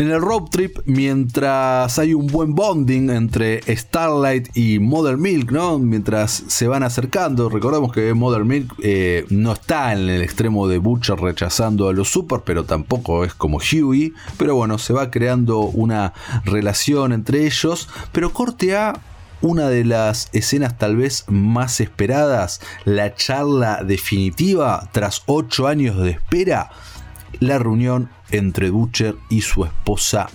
En 0.00 0.10
el 0.10 0.22
road 0.22 0.44
trip, 0.44 0.78
mientras 0.86 1.98
hay 1.98 2.14
un 2.14 2.26
buen 2.26 2.54
bonding 2.54 3.10
entre 3.10 3.60
Starlight 3.76 4.56
y 4.56 4.78
Mother 4.78 5.18
Milk, 5.18 5.52
¿no? 5.52 5.78
Mientras 5.78 6.42
se 6.46 6.66
van 6.66 6.82
acercando, 6.82 7.50
recordemos 7.50 7.92
que 7.92 8.14
Mother 8.14 8.46
Milk 8.46 8.72
eh, 8.82 9.26
no 9.28 9.52
está 9.52 9.92
en 9.92 10.08
el 10.08 10.22
extremo 10.22 10.68
de 10.68 10.78
Butcher 10.78 11.18
rechazando 11.20 11.86
a 11.86 11.92
los 11.92 12.08
super, 12.08 12.40
pero 12.46 12.64
tampoco 12.64 13.26
es 13.26 13.34
como 13.34 13.58
Huey. 13.58 14.14
Pero 14.38 14.54
bueno, 14.54 14.78
se 14.78 14.94
va 14.94 15.10
creando 15.10 15.58
una 15.58 16.14
relación 16.46 17.12
entre 17.12 17.44
ellos. 17.44 17.90
Pero 18.10 18.32
corte 18.32 18.74
a 18.74 18.98
una 19.42 19.68
de 19.68 19.84
las 19.84 20.30
escenas 20.32 20.78
tal 20.78 20.96
vez 20.96 21.26
más 21.28 21.78
esperadas, 21.78 22.62
la 22.86 23.14
charla 23.16 23.84
definitiva 23.84 24.88
tras 24.92 25.24
8 25.26 25.66
años 25.66 25.98
de 25.98 26.12
espera, 26.12 26.70
la 27.38 27.58
reunión 27.58 28.08
entre 28.30 28.70
Butcher 28.70 29.16
y 29.28 29.40
su 29.40 29.64
esposa 29.64 30.28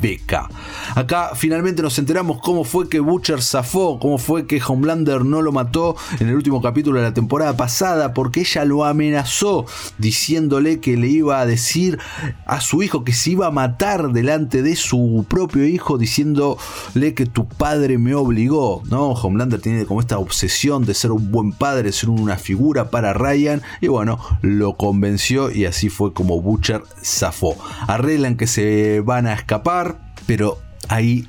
Becca. 0.00 0.48
Acá 0.94 1.32
finalmente 1.34 1.82
nos 1.82 1.98
enteramos 1.98 2.40
cómo 2.40 2.64
fue 2.64 2.88
que 2.88 3.00
Butcher 3.00 3.42
zafó, 3.42 3.98
cómo 3.98 4.18
fue 4.18 4.46
que 4.46 4.60
Homelander 4.66 5.24
no 5.24 5.42
lo 5.42 5.52
mató 5.52 5.96
en 6.20 6.28
el 6.28 6.34
último 6.34 6.62
capítulo 6.62 6.98
de 6.98 7.06
la 7.06 7.14
temporada 7.14 7.56
pasada, 7.56 8.14
porque 8.14 8.40
ella 8.40 8.64
lo 8.64 8.84
amenazó 8.84 9.66
diciéndole 9.98 10.80
que 10.80 10.96
le 10.96 11.08
iba 11.08 11.40
a 11.40 11.46
decir 11.46 11.98
a 12.46 12.60
su 12.60 12.82
hijo 12.82 13.04
que 13.04 13.12
se 13.12 13.30
iba 13.30 13.46
a 13.46 13.50
matar 13.50 14.12
delante 14.12 14.62
de 14.62 14.76
su 14.76 15.26
propio 15.28 15.66
hijo, 15.66 15.98
diciéndole 15.98 17.14
que 17.14 17.26
tu 17.26 17.48
padre 17.48 17.98
me 17.98 18.14
obligó. 18.14 18.82
¿no? 18.88 19.10
Homelander 19.10 19.60
tiene 19.60 19.84
como 19.84 20.00
esta 20.00 20.18
obsesión 20.18 20.84
de 20.84 20.94
ser 20.94 21.12
un 21.12 21.30
buen 21.30 21.52
padre, 21.52 21.92
ser 21.92 22.10
una 22.10 22.36
figura 22.36 22.90
para 22.90 23.12
Ryan, 23.12 23.62
y 23.80 23.88
bueno, 23.88 24.18
lo 24.42 24.76
convenció 24.76 25.50
y 25.50 25.66
así 25.66 25.88
fue 25.88 26.12
como 26.12 26.40
Butcher 26.40 26.82
zafó 27.02 27.41
Arreglan 27.86 28.36
que 28.36 28.46
se 28.46 29.00
van 29.00 29.26
a 29.26 29.34
escapar, 29.34 29.98
pero 30.26 30.58
ahí 30.88 31.28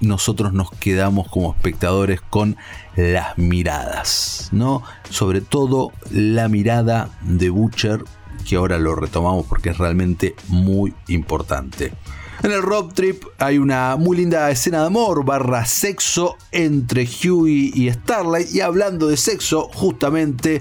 nosotros 0.00 0.52
nos 0.52 0.70
quedamos 0.70 1.28
como 1.28 1.52
espectadores 1.52 2.20
con 2.20 2.56
las 2.96 3.38
miradas, 3.38 4.48
¿no? 4.52 4.82
Sobre 5.10 5.40
todo 5.40 5.92
la 6.10 6.48
mirada 6.48 7.10
de 7.22 7.50
Butcher, 7.50 8.04
que 8.46 8.56
ahora 8.56 8.78
lo 8.78 8.94
retomamos 8.94 9.46
porque 9.46 9.70
es 9.70 9.78
realmente 9.78 10.34
muy 10.48 10.94
importante. 11.08 11.92
En 12.44 12.52
el 12.52 12.60
road 12.60 12.92
trip 12.92 13.24
hay 13.38 13.56
una 13.56 13.96
muy 13.96 14.18
linda 14.18 14.50
escena 14.50 14.80
de 14.80 14.88
amor 14.88 15.24
barra 15.24 15.64
sexo 15.64 16.36
entre 16.52 17.06
Huey 17.06 17.72
y 17.74 17.90
Starlight. 17.90 18.54
Y 18.54 18.60
hablando 18.60 19.08
de 19.08 19.16
sexo, 19.16 19.70
justamente 19.72 20.60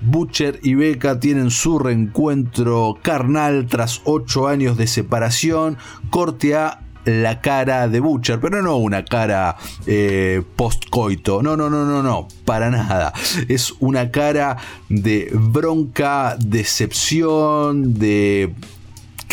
Butcher 0.00 0.60
y 0.62 0.76
Becca 0.76 1.18
tienen 1.18 1.50
su 1.50 1.80
reencuentro 1.80 3.00
carnal 3.02 3.66
tras 3.66 4.00
8 4.04 4.46
años 4.46 4.76
de 4.76 4.86
separación. 4.86 5.76
Corte 6.08 6.54
a 6.54 6.84
la 7.04 7.40
cara 7.40 7.88
de 7.88 7.98
Butcher, 7.98 8.38
pero 8.38 8.62
no 8.62 8.76
una 8.76 9.04
cara 9.04 9.56
eh, 9.86 10.40
post-coito, 10.54 11.42
no, 11.42 11.56
no, 11.56 11.68
no, 11.68 11.84
no, 11.84 12.00
no, 12.00 12.28
para 12.44 12.70
nada. 12.70 13.12
Es 13.48 13.74
una 13.80 14.12
cara 14.12 14.56
de 14.88 15.32
bronca, 15.34 16.36
decepción, 16.38 17.94
de 17.94 18.54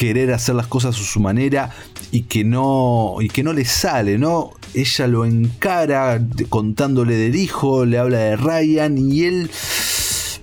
querer 0.01 0.34
hacer 0.34 0.55
las 0.55 0.65
cosas 0.65 1.00
a 1.00 1.03
su 1.03 1.20
manera 1.20 1.70
y 2.12 2.24
que 2.24 2.43
no, 2.43 3.17
y 3.20 3.27
que 3.27 3.43
no 3.43 3.53
le 3.53 3.65
sale, 3.65 4.17
¿no? 4.17 4.50
Ella 4.74 5.05
lo 5.05 5.25
encara 5.25 6.20
contándole 6.50 7.15
del 7.15 7.36
hijo, 7.36 7.86
le 7.86 8.00
habla 8.00 8.17
de 8.17 8.36
Ryan 8.36 8.98
y 8.98 9.25
él, 9.25 9.51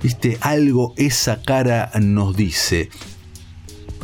viste, 0.00 0.38
algo 0.43 0.95
esa 0.97 1.43
cara 1.43 1.91
nos 2.00 2.37
dice. 2.37 2.88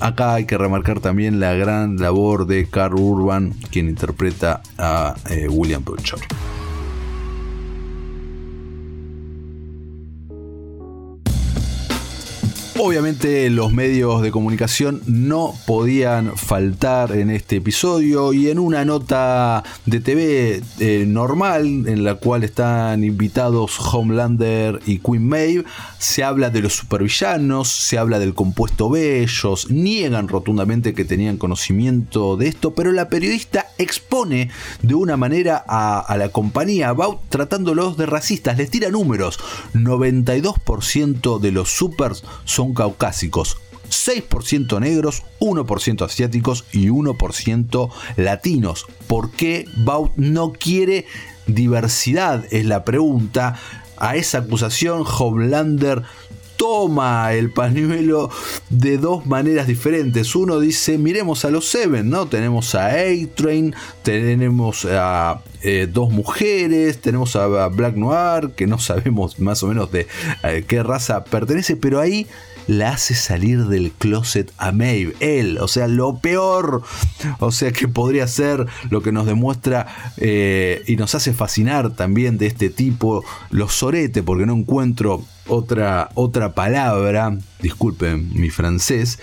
Acá 0.01 0.35
hay 0.35 0.45
que 0.45 0.59
remarcar 0.59 0.99
también 0.99 1.39
la 1.39 1.53
gran 1.53 1.99
labor 1.99 2.49
de 2.49 2.69
Carl 2.69 2.99
Urban, 2.99 3.55
quien 3.71 3.89
interpreta 3.89 4.61
a 4.77 5.15
eh, 5.31 5.47
William 5.49 5.85
Butcher. 5.85 6.19
Obviamente 12.77 13.49
los 13.51 13.73
medios 13.73 14.21
de 14.21 14.33
comunicación 14.33 15.01
no 15.07 15.55
podían 15.65 16.37
faltar 16.37 17.13
en 17.13 17.31
este 17.31 17.57
episodio 17.57 18.33
y 18.33 18.51
en 18.51 18.59
una 18.59 18.85
nota 18.85 19.63
de 19.87 20.01
TV 20.01 20.61
eh, 20.81 21.05
normal 21.07 21.87
en 21.87 22.03
la 22.03 22.17
cual 22.17 22.43
están 22.43 23.05
invitados 23.05 23.79
Homelander 23.79 24.81
y 24.87 24.99
Queen 24.99 25.25
Maeve 25.25 25.65
se 25.99 26.25
habla 26.25 26.51
de 26.51 26.63
los 26.63 26.75
supervillanos, 26.75 27.69
se 27.69 27.97
habla 27.97 28.19
del 28.19 28.35
compuesto 28.35 28.91
B, 28.91 29.23
ellos 29.23 29.71
niegan 29.71 30.27
rotundamente 30.27 30.95
que 30.95 31.05
tenían 31.05 31.39
conocimiento 31.39 32.37
de 32.37 32.49
esto, 32.49 32.75
pero 32.75 32.91
la 32.91 33.09
periodista 33.09 33.69
expone 33.79 34.51
de 34.83 34.95
una 34.95 35.17
manera 35.17 35.65
a, 35.67 36.15
la 36.19 36.29
compañía 36.29 36.89
About 36.89 37.21
tratándolos 37.29 37.97
de 37.97 38.07
racistas, 38.07 38.59
les 38.59 38.71
tira 38.71 38.91
números, 38.91 39.39
92% 39.75 41.39
de 41.39 41.53
los 41.53 41.71
supers 41.71 42.25
son 42.45 42.64
caucásicos, 42.73 43.59
6% 43.91 44.81
negros, 44.81 45.23
1% 45.41 46.05
asiáticos 46.05 46.65
y 46.73 46.89
1% 46.89 47.91
latinos. 48.17 48.87
¿Por 49.07 49.31
qué 49.31 49.67
Baut 49.77 50.13
no 50.17 50.53
quiere 50.53 51.07
diversidad? 51.47 52.45
Es 52.51 52.65
la 52.65 52.85
pregunta. 52.85 53.59
A 53.97 54.17
esa 54.17 54.39
acusación, 54.39 55.05
Homelander 55.07 56.03
toma 56.57 57.33
el 57.33 57.51
pañuelo 57.51 58.31
de 58.71 58.99
dos 58.99 59.27
maneras 59.27 59.67
diferentes. 59.67 60.35
Uno 60.35 60.61
dice, 60.61 60.99
miremos 60.99 61.45
a 61.45 61.51
los 61.51 61.67
Seven, 61.69 62.09
¿no? 62.11 62.27
Tenemos 62.27 62.75
a 62.75 62.89
A-Train, 62.89 63.75
tenemos 64.03 64.85
a 64.85 65.41
eh, 65.63 65.89
dos 65.91 66.11
mujeres, 66.11 67.01
tenemos 67.01 67.37
a 67.37 67.69
Black 67.69 67.97
Noir, 67.97 68.51
que 68.57 68.67
no 68.67 68.79
sabemos 68.79 69.39
más 69.39 69.63
o 69.63 69.69
menos 69.69 69.91
de 69.91 70.07
eh, 70.43 70.65
qué 70.67 70.83
raza 70.83 71.25
pertenece, 71.25 71.77
pero 71.77 72.01
ahí 72.01 72.27
la 72.67 72.91
hace 72.91 73.15
salir 73.15 73.67
del 73.67 73.93
closet 73.93 74.53
a 74.59 74.73
Maeve. 74.73 75.15
Él, 75.21 75.59
o 75.59 75.69
sea, 75.69 75.89
lo 75.89 76.19
peor. 76.19 76.83
O 77.39 77.53
sea, 77.53 77.73
que 77.73 77.89
podría 77.89 78.27
ser 78.27 78.67
lo 78.91 79.03
que 79.03 79.13
nos 79.13 79.27
demuestra 79.27 80.13
eh, 80.17 80.83
y 80.87 80.97
nos 80.97 81.15
hace 81.15 81.33
fascinar 81.33 81.95
también 81.95 82.39
de 82.39 82.47
este 82.47 82.71
tipo, 82.71 83.25
los 83.51 83.75
sorete, 83.75 84.23
porque 84.23 84.47
no 84.47 84.55
encuentro 84.55 85.25
otra, 85.47 86.11
otra 86.15 86.55
palabra, 86.55 87.37
disculpen 87.61 88.31
mi 88.35 88.51
francés, 88.51 89.19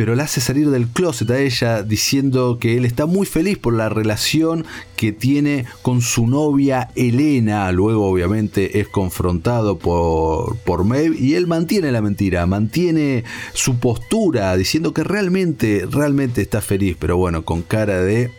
pero 0.00 0.14
la 0.14 0.22
hace 0.22 0.40
salir 0.40 0.70
del 0.70 0.88
closet 0.88 1.30
a 1.30 1.38
ella 1.40 1.82
diciendo 1.82 2.58
que 2.58 2.78
él 2.78 2.86
está 2.86 3.04
muy 3.04 3.26
feliz 3.26 3.58
por 3.58 3.74
la 3.74 3.90
relación 3.90 4.64
que 4.96 5.12
tiene 5.12 5.66
con 5.82 6.00
su 6.00 6.26
novia 6.26 6.88
Elena. 6.94 7.70
Luego 7.70 8.08
obviamente 8.08 8.80
es 8.80 8.88
confrontado 8.88 9.78
por, 9.78 10.56
por 10.60 10.84
Maeve 10.84 11.18
y 11.18 11.34
él 11.34 11.46
mantiene 11.46 11.92
la 11.92 12.00
mentira, 12.00 12.46
mantiene 12.46 13.24
su 13.52 13.78
postura 13.78 14.56
diciendo 14.56 14.94
que 14.94 15.04
realmente, 15.04 15.86
realmente 15.90 16.40
está 16.40 16.62
feliz, 16.62 16.96
pero 16.98 17.18
bueno, 17.18 17.44
con 17.44 17.60
cara 17.60 18.00
de, 18.00 18.30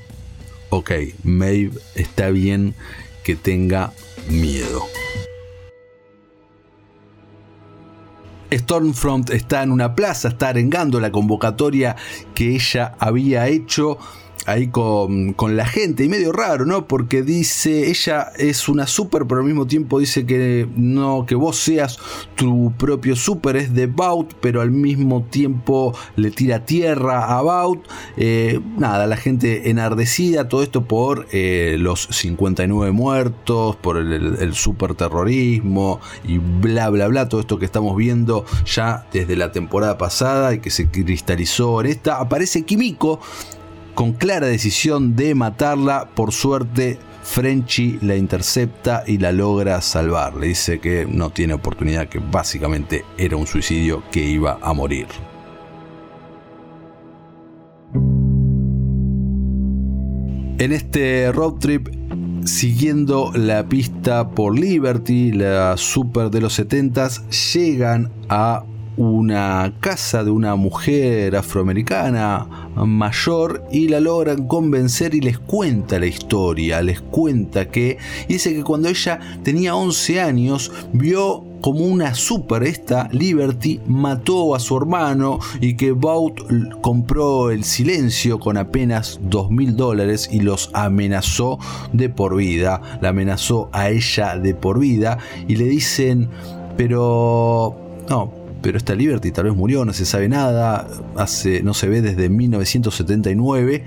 ok, 0.71 0.91
Maeve 1.23 1.77
está 1.93 2.31
bien 2.31 2.73
que 3.23 3.35
tenga 3.35 3.93
miedo. 4.29 4.83
Stormfront 8.51 9.29
está 9.29 9.63
en 9.63 9.71
una 9.71 9.95
plaza, 9.95 10.29
está 10.29 10.49
arengando 10.49 10.99
la 10.99 11.11
convocatoria 11.11 11.95
que 12.33 12.55
ella 12.55 12.95
había 12.99 13.47
hecho 13.47 13.97
ahí 14.45 14.67
con, 14.67 15.35
la 15.55 15.65
gente 15.65 16.03
y 16.03 16.09
medio 16.09 16.31
raro, 16.31 16.65
¿no? 16.65 16.87
Porque 16.87 17.23
dice, 17.23 17.89
ella 17.89 18.31
es 18.37 18.69
una 18.69 18.87
super, 18.87 19.25
pero 19.27 19.41
al 19.41 19.45
mismo 19.45 19.67
tiempo 19.67 19.99
dice 19.99 20.25
que 20.25 20.67
no, 20.75 21.25
que 21.25 21.35
vos 21.35 21.57
seas 21.57 21.99
tu 22.35 22.71
propio 22.77 23.15
super, 23.15 23.55
es 23.55 23.73
de 23.73 23.87
Bout, 23.87 24.35
pero 24.39 24.61
al 24.61 24.71
mismo 24.71 25.23
tiempo 25.23 25.95
le 26.15 26.31
tira 26.31 26.65
tierra 26.65 27.37
a 27.37 27.41
Bout. 27.41 27.87
Eh, 28.17 28.59
nada, 28.77 29.07
la 29.07 29.17
gente 29.17 29.69
enardecida, 29.69 30.47
todo 30.47 30.63
esto 30.63 30.85
por 30.85 31.27
eh, 31.31 31.75
los 31.79 32.07
59 32.11 32.91
muertos, 32.91 33.75
por 33.75 33.97
el, 33.97 34.37
el 34.39 34.53
super 34.53 34.95
terrorismo 34.95 35.99
y 36.23 36.37
bla, 36.37 36.89
bla, 36.89 37.07
bla, 37.07 37.27
todo 37.29 37.41
esto 37.41 37.59
que 37.59 37.65
estamos 37.65 37.95
viendo 37.95 38.45
ya 38.65 39.05
desde 39.11 39.35
la 39.35 39.51
temporada 39.51 39.97
pasada 39.97 40.53
y 40.53 40.59
que 40.59 40.69
se 40.69 40.89
cristalizó 40.89 41.81
en 41.81 41.87
esta. 41.87 42.19
Aparece 42.19 42.63
Kimiko 42.63 43.19
con 43.93 44.13
clara 44.13 44.47
decisión 44.47 45.15
de 45.15 45.35
matarla. 45.35 46.09
Por 46.13 46.31
suerte, 46.31 46.99
Frenchy 47.23 47.99
la 48.01 48.15
intercepta 48.15 49.03
y 49.05 49.17
la 49.17 49.31
logra 49.31 49.81
salvar. 49.81 50.35
Le 50.35 50.47
dice 50.47 50.79
que 50.79 51.05
no 51.05 51.29
tiene 51.29 51.53
oportunidad, 51.53 52.09
que 52.09 52.19
básicamente 52.19 53.05
era 53.17 53.37
un 53.37 53.47
suicidio 53.47 54.03
que 54.11 54.21
iba 54.21 54.59
a 54.61 54.73
morir. 54.73 55.07
En 60.57 60.71
este 60.71 61.31
road 61.31 61.53
trip, 61.53 61.89
siguiendo 62.45 63.31
la 63.33 63.67
pista 63.67 64.29
por 64.29 64.59
Liberty, 64.59 65.31
la 65.31 65.75
super 65.75 66.29
de 66.29 66.41
los 66.41 66.59
70s, 66.59 67.27
llegan 67.53 68.11
a 68.29 68.63
una 68.97 69.73
casa 69.79 70.23
de 70.23 70.31
una 70.31 70.55
mujer 70.55 71.35
afroamericana 71.35 72.69
mayor 72.75 73.63
y 73.71 73.87
la 73.87 73.99
logran 73.99 74.47
convencer 74.47 75.15
y 75.15 75.21
les 75.21 75.39
cuenta 75.39 75.99
la 75.99 76.05
historia, 76.05 76.81
les 76.81 77.01
cuenta 77.01 77.69
que 77.69 77.97
dice 78.27 78.53
que 78.53 78.63
cuando 78.63 78.89
ella 78.89 79.19
tenía 79.43 79.75
11 79.75 80.21
años 80.21 80.71
vio 80.93 81.43
como 81.61 81.85
una 81.85 82.15
super 82.15 82.63
esta 82.63 83.07
Liberty 83.11 83.79
mató 83.85 84.55
a 84.55 84.59
su 84.59 84.75
hermano 84.75 85.39
y 85.59 85.75
que 85.75 85.91
Bout 85.91 86.41
compró 86.81 87.51
el 87.51 87.63
silencio 87.63 88.39
con 88.39 88.57
apenas 88.57 89.19
2 89.23 89.51
mil 89.51 89.75
dólares 89.75 90.27
y 90.31 90.39
los 90.39 90.71
amenazó 90.73 91.59
de 91.93 92.09
por 92.09 92.35
vida, 92.35 92.81
la 93.01 93.09
amenazó 93.09 93.69
a 93.71 93.89
ella 93.89 94.37
de 94.37 94.55
por 94.55 94.79
vida 94.79 95.19
y 95.47 95.55
le 95.55 95.65
dicen 95.65 96.29
pero 96.77 97.75
no, 98.09 98.40
pero 98.61 98.77
esta 98.77 98.95
Liberty 98.95 99.31
tal 99.31 99.45
vez 99.45 99.55
murió, 99.55 99.85
no 99.85 99.93
se 99.93 100.05
sabe 100.05 100.29
nada, 100.29 100.87
hace, 101.15 101.63
no 101.63 101.73
se 101.73 101.87
ve 101.89 102.01
desde 102.01 102.29
1979. 102.29 103.83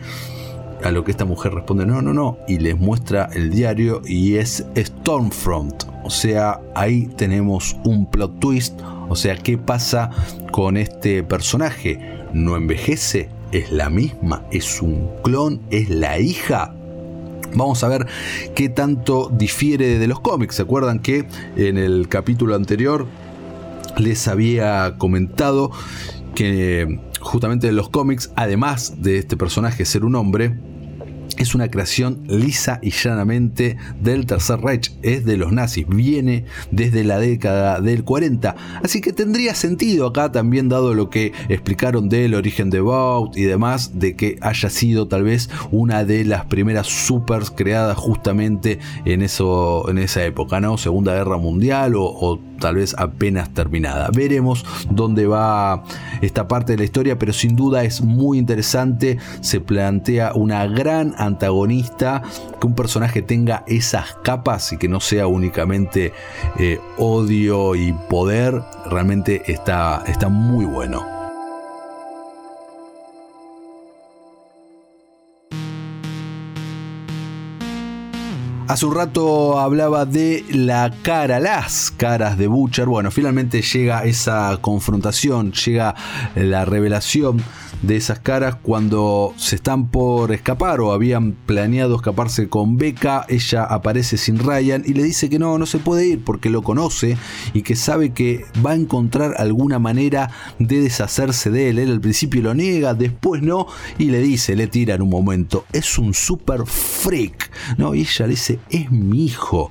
A 0.82 0.90
lo 0.90 1.02
que 1.02 1.12
esta 1.12 1.24
mujer 1.24 1.54
responde, 1.54 1.86
no, 1.86 2.02
no, 2.02 2.12
no, 2.12 2.36
y 2.46 2.58
les 2.58 2.76
muestra 2.76 3.30
el 3.32 3.50
diario 3.50 4.02
y 4.04 4.34
es 4.34 4.66
Stormfront. 4.76 5.84
O 6.02 6.10
sea, 6.10 6.60
ahí 6.74 7.06
tenemos 7.16 7.76
un 7.84 8.04
plot 8.04 8.38
twist. 8.38 8.78
O 9.08 9.16
sea, 9.16 9.36
¿qué 9.36 9.56
pasa 9.56 10.10
con 10.50 10.76
este 10.76 11.22
personaje? 11.22 12.26
¿No 12.34 12.56
envejece? 12.56 13.30
¿Es 13.50 13.72
la 13.72 13.88
misma? 13.88 14.44
¿Es 14.50 14.82
un 14.82 15.08
clon? 15.22 15.62
¿Es 15.70 15.88
la 15.88 16.18
hija? 16.18 16.74
Vamos 17.54 17.84
a 17.84 17.88
ver 17.88 18.06
qué 18.54 18.68
tanto 18.68 19.30
difiere 19.32 19.98
de 19.98 20.06
los 20.06 20.20
cómics. 20.20 20.56
¿Se 20.56 20.62
acuerdan 20.62 20.98
que 20.98 21.24
en 21.56 21.78
el 21.78 22.08
capítulo 22.08 22.56
anterior 22.56 23.06
les 23.98 24.28
había 24.28 24.96
comentado 24.98 25.70
que 26.34 27.00
justamente 27.20 27.68
en 27.68 27.76
los 27.76 27.88
cómics, 27.88 28.30
además 28.36 29.02
de 29.02 29.18
este 29.18 29.36
personaje 29.36 29.84
ser 29.84 30.04
un 30.04 30.14
hombre, 30.16 30.56
es 31.36 31.54
una 31.54 31.68
creación 31.68 32.22
lisa 32.28 32.78
y 32.82 32.90
llanamente 32.90 33.76
del 34.00 34.26
Tercer 34.26 34.60
Reich, 34.60 34.92
es 35.02 35.24
de 35.24 35.36
los 35.36 35.52
nazis, 35.52 35.86
viene 35.88 36.44
desde 36.70 37.04
la 37.04 37.18
década 37.18 37.80
del 37.80 38.04
40, 38.04 38.54
así 38.82 39.00
que 39.00 39.12
tendría 39.12 39.54
sentido 39.54 40.06
acá 40.06 40.30
también 40.32 40.68
dado 40.68 40.94
lo 40.94 41.10
que 41.10 41.32
explicaron 41.48 42.08
del 42.08 42.34
origen 42.34 42.70
de 42.70 42.80
Baut 42.80 43.36
y 43.36 43.42
demás, 43.42 43.98
de 43.98 44.16
que 44.16 44.38
haya 44.40 44.70
sido 44.70 45.08
tal 45.08 45.24
vez 45.24 45.50
una 45.70 46.04
de 46.04 46.24
las 46.24 46.44
primeras 46.46 46.86
supers 46.86 47.50
creadas 47.50 47.96
justamente 47.96 48.78
en, 49.04 49.22
eso, 49.22 49.88
en 49.88 49.98
esa 49.98 50.24
época, 50.24 50.60
¿no? 50.60 50.78
Segunda 50.78 51.14
Guerra 51.14 51.38
Mundial 51.38 51.96
o, 51.96 52.04
o 52.04 52.40
tal 52.58 52.76
vez 52.76 52.94
apenas 52.98 53.50
terminada. 53.50 54.10
Veremos 54.14 54.64
dónde 54.90 55.26
va 55.26 55.84
esta 56.20 56.48
parte 56.48 56.72
de 56.72 56.78
la 56.78 56.84
historia, 56.84 57.18
pero 57.18 57.32
sin 57.32 57.56
duda 57.56 57.84
es 57.84 58.00
muy 58.00 58.38
interesante, 58.38 59.18
se 59.40 59.60
plantea 59.60 60.32
una 60.34 60.66
gran 60.66 61.14
antagonista, 61.18 62.22
que 62.60 62.66
un 62.66 62.74
personaje 62.74 63.22
tenga 63.22 63.64
esas 63.66 64.14
capas 64.22 64.72
y 64.72 64.78
que 64.78 64.88
no 64.88 65.00
sea 65.00 65.26
únicamente 65.26 66.12
eh, 66.58 66.80
odio 66.98 67.74
y 67.74 67.92
poder, 68.08 68.62
realmente 68.86 69.42
está, 69.50 70.02
está 70.06 70.28
muy 70.28 70.64
bueno. 70.64 71.13
Hace 78.66 78.86
un 78.86 78.94
rato 78.94 79.58
hablaba 79.58 80.06
de 80.06 80.42
la 80.50 80.90
cara, 81.02 81.38
las 81.38 81.90
caras 81.90 82.38
de 82.38 82.46
Butcher. 82.46 82.86
Bueno, 82.86 83.10
finalmente 83.10 83.60
llega 83.60 84.04
esa 84.04 84.56
confrontación, 84.62 85.52
llega 85.52 85.94
la 86.34 86.64
revelación 86.64 87.42
de 87.82 87.96
esas 87.96 88.18
caras 88.20 88.56
cuando 88.62 89.34
se 89.36 89.56
están 89.56 89.88
por 89.88 90.32
escapar 90.32 90.80
o 90.80 90.92
habían 90.92 91.32
planeado 91.32 91.96
escaparse 91.96 92.48
con 92.48 92.78
Becca. 92.78 93.26
Ella 93.28 93.64
aparece 93.64 94.16
sin 94.16 94.38
Ryan 94.38 94.82
y 94.86 94.94
le 94.94 95.02
dice 95.02 95.28
que 95.28 95.38
no, 95.38 95.58
no 95.58 95.66
se 95.66 95.78
puede 95.78 96.06
ir 96.06 96.24
porque 96.24 96.48
lo 96.48 96.62
conoce 96.62 97.18
y 97.52 97.62
que 97.62 97.76
sabe 97.76 98.12
que 98.12 98.46
va 98.64 98.70
a 98.70 98.76
encontrar 98.76 99.34
alguna 99.38 99.78
manera 99.78 100.30
de 100.58 100.80
deshacerse 100.80 101.50
de 101.50 101.68
él. 101.68 101.78
Él 101.78 101.90
al 101.90 102.00
principio 102.00 102.40
lo 102.42 102.54
niega, 102.54 102.94
después 102.94 103.42
no 103.42 103.66
y 103.98 104.06
le 104.06 104.20
dice, 104.20 104.56
le 104.56 104.68
tira 104.68 104.94
en 104.94 105.02
un 105.02 105.10
momento, 105.10 105.66
es 105.72 105.98
un 105.98 106.14
super 106.14 106.64
freak. 106.64 107.50
¿no? 107.76 107.94
Y 107.94 108.00
ella 108.00 108.26
le 108.26 108.30
dice, 108.30 108.53
es 108.70 108.90
mi 108.90 109.24
hijo. 109.24 109.70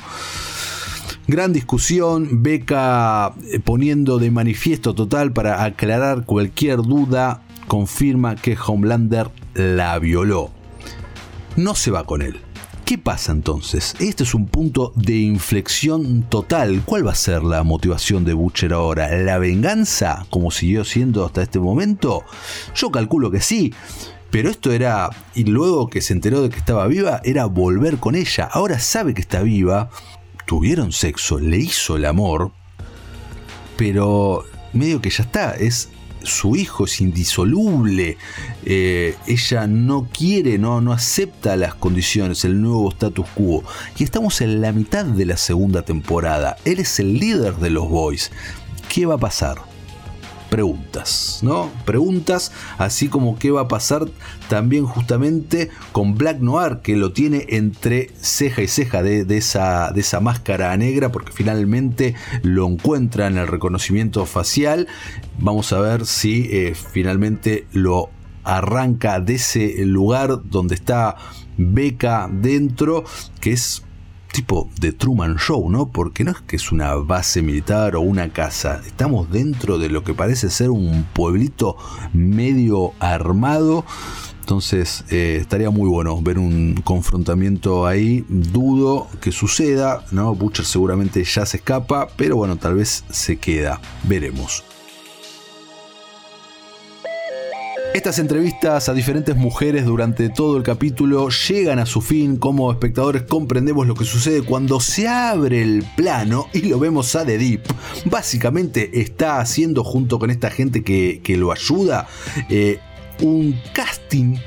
Gran 1.27 1.53
discusión, 1.53 2.43
Becca 2.43 3.33
eh, 3.51 3.59
poniendo 3.59 4.19
de 4.19 4.29
manifiesto 4.29 4.93
total 4.93 5.31
para 5.31 5.63
aclarar 5.63 6.25
cualquier 6.25 6.81
duda 6.81 7.41
confirma 7.67 8.35
que 8.35 8.57
Homelander 8.57 9.29
la 9.53 9.97
violó. 9.99 10.51
No 11.55 11.75
se 11.75 11.91
va 11.91 12.05
con 12.05 12.21
él. 12.21 12.39
¿Qué 12.85 12.97
pasa 12.97 13.31
entonces? 13.31 13.95
Este 13.99 14.23
es 14.23 14.33
un 14.33 14.47
punto 14.47 14.91
de 14.95 15.15
inflexión 15.15 16.23
total. 16.23 16.83
¿Cuál 16.85 17.07
va 17.07 17.13
a 17.13 17.15
ser 17.15 17.41
la 17.41 17.63
motivación 17.63 18.25
de 18.25 18.33
Butcher 18.33 18.73
ahora? 18.73 19.15
¿La 19.15 19.37
venganza, 19.37 20.25
como 20.29 20.51
siguió 20.51 20.83
siendo 20.83 21.25
hasta 21.25 21.41
este 21.41 21.59
momento? 21.59 22.23
Yo 22.75 22.91
calculo 22.91 23.31
que 23.31 23.39
sí. 23.39 23.73
Pero 24.33 24.49
esto 24.49 24.71
era, 24.71 25.11
y 25.35 25.43
luego 25.43 25.91
que 25.91 26.01
se 26.01 26.11
enteró 26.11 26.41
de 26.41 26.49
que 26.49 26.57
estaba 26.57 26.87
viva, 26.87 27.21
era 27.23 27.45
volver 27.45 27.97
con 27.97 28.15
ella. 28.15 28.49
Ahora 28.51 28.79
sabe 28.79 29.13
que 29.13 29.21
está 29.21 29.43
viva. 29.43 29.91
Tuvieron 30.47 30.91
sexo, 30.91 31.37
le 31.37 31.57
hizo 31.57 31.97
el 31.97 32.05
amor. 32.05 32.51
Pero 33.77 34.43
medio 34.73 35.01
que 35.01 35.11
ya 35.11 35.21
está, 35.21 35.51
es 35.51 35.89
su 36.23 36.55
hijo 36.55 36.85
es 36.85 36.99
indisoluble, 36.99 38.17
eh, 38.65 39.15
ella 39.27 39.67
no 39.67 40.09
quiere, 40.11 40.57
no, 40.57 40.81
no 40.81 40.93
acepta 40.93 41.55
las 41.55 41.75
condiciones, 41.75 42.43
el 42.43 42.59
nuevo 42.59 42.89
status 42.89 43.27
quo. 43.35 43.63
Y 43.99 44.03
estamos 44.03 44.41
en 44.41 44.61
la 44.61 44.71
mitad 44.71 45.05
de 45.05 45.27
la 45.27 45.37
segunda 45.37 45.83
temporada. 45.83 46.57
Él 46.65 46.79
es 46.79 46.99
el 46.99 47.19
líder 47.19 47.57
de 47.57 47.69
los 47.69 47.87
Boys. 47.87 48.31
¿Qué 48.89 49.05
va 49.05 49.13
a 49.13 49.19
pasar? 49.19 49.72
Preguntas, 50.53 51.39
¿no? 51.41 51.71
Preguntas, 51.83 52.51
así 52.77 53.07
como 53.07 53.39
qué 53.39 53.49
va 53.49 53.61
a 53.61 53.67
pasar 53.67 54.05
también 54.49 54.85
justamente 54.85 55.71
con 55.91 56.13
Black 56.13 56.41
Noir, 56.41 56.81
que 56.83 56.95
lo 56.95 57.11
tiene 57.11 57.47
entre 57.49 58.11
ceja 58.21 58.61
y 58.61 58.67
ceja 58.67 59.01
de, 59.01 59.25
esa, 59.35 59.91
de 59.91 60.01
esa 60.01 60.19
máscara 60.19 60.77
negra, 60.77 61.11
porque 61.11 61.31
finalmente 61.31 62.13
lo 62.43 62.67
encuentra 62.67 63.25
en 63.25 63.39
el 63.39 63.47
reconocimiento 63.47 64.27
facial. 64.27 64.87
Vamos 65.39 65.73
a 65.73 65.79
ver 65.79 66.05
si 66.05 66.47
eh, 66.51 66.75
finalmente 66.75 67.65
lo 67.71 68.11
arranca 68.43 69.19
de 69.19 69.33
ese 69.33 69.83
lugar 69.87 70.39
donde 70.43 70.75
está 70.75 71.15
Beca 71.57 72.29
dentro, 72.31 73.05
que 73.39 73.53
es 73.53 73.81
tipo 74.33 74.67
de 74.81 74.91
Truman 74.91 75.37
Show, 75.37 75.69
¿no? 75.69 75.89
Porque 75.89 76.23
no 76.25 76.31
es 76.31 76.41
que 76.41 76.57
es 76.57 76.71
una 76.71 76.95
base 76.95 77.41
militar 77.41 77.95
o 77.95 78.01
una 78.01 78.29
casa, 78.29 78.81
estamos 78.85 79.31
dentro 79.31 79.77
de 79.77 79.89
lo 79.89 80.03
que 80.03 80.13
parece 80.13 80.49
ser 80.49 80.71
un 80.71 81.05
pueblito 81.13 81.77
medio 82.11 82.93
armado. 82.99 83.85
Entonces 84.41 85.05
eh, 85.09 85.37
estaría 85.39 85.69
muy 85.69 85.87
bueno 85.87 86.21
ver 86.21 86.37
un 86.37 86.81
confrontamiento 86.83 87.85
ahí. 87.85 88.25
Dudo 88.27 89.07
que 89.21 89.31
suceda, 89.31 90.03
¿no? 90.11 90.35
Butcher 90.35 90.65
seguramente 90.65 91.23
ya 91.23 91.45
se 91.45 91.57
escapa, 91.57 92.09
pero 92.17 92.35
bueno, 92.35 92.57
tal 92.57 92.75
vez 92.75 93.05
se 93.09 93.37
queda. 93.37 93.79
Veremos. 94.03 94.72
Estas 97.93 98.17
entrevistas 98.17 98.89
a 98.89 98.93
diferentes 98.95 99.35
mujeres 99.35 99.85
durante 99.85 100.27
todo 100.29 100.57
el 100.57 100.63
capítulo 100.63 101.29
llegan 101.29 101.77
a 101.77 101.85
su 101.85 102.01
fin. 102.01 102.37
Como 102.37 102.71
espectadores 102.71 103.21
comprendemos 103.21 103.85
lo 103.85 103.93
que 103.93 104.03
sucede 104.03 104.41
cuando 104.41 104.79
se 104.79 105.07
abre 105.07 105.61
el 105.61 105.85
plano 105.95 106.47
y 106.53 106.63
lo 106.63 106.79
vemos 106.79 107.15
a 107.15 107.23
The 107.23 107.37
Deep. 107.37 107.61
Básicamente 108.05 108.99
está 108.99 109.39
haciendo 109.39 109.83
junto 109.83 110.17
con 110.17 110.31
esta 110.31 110.49
gente 110.49 110.83
que, 110.83 111.21
lo 111.37 111.51
ayuda 111.51 112.07
eh, 112.49 112.79
un 113.21 113.59
casting 113.73 114.37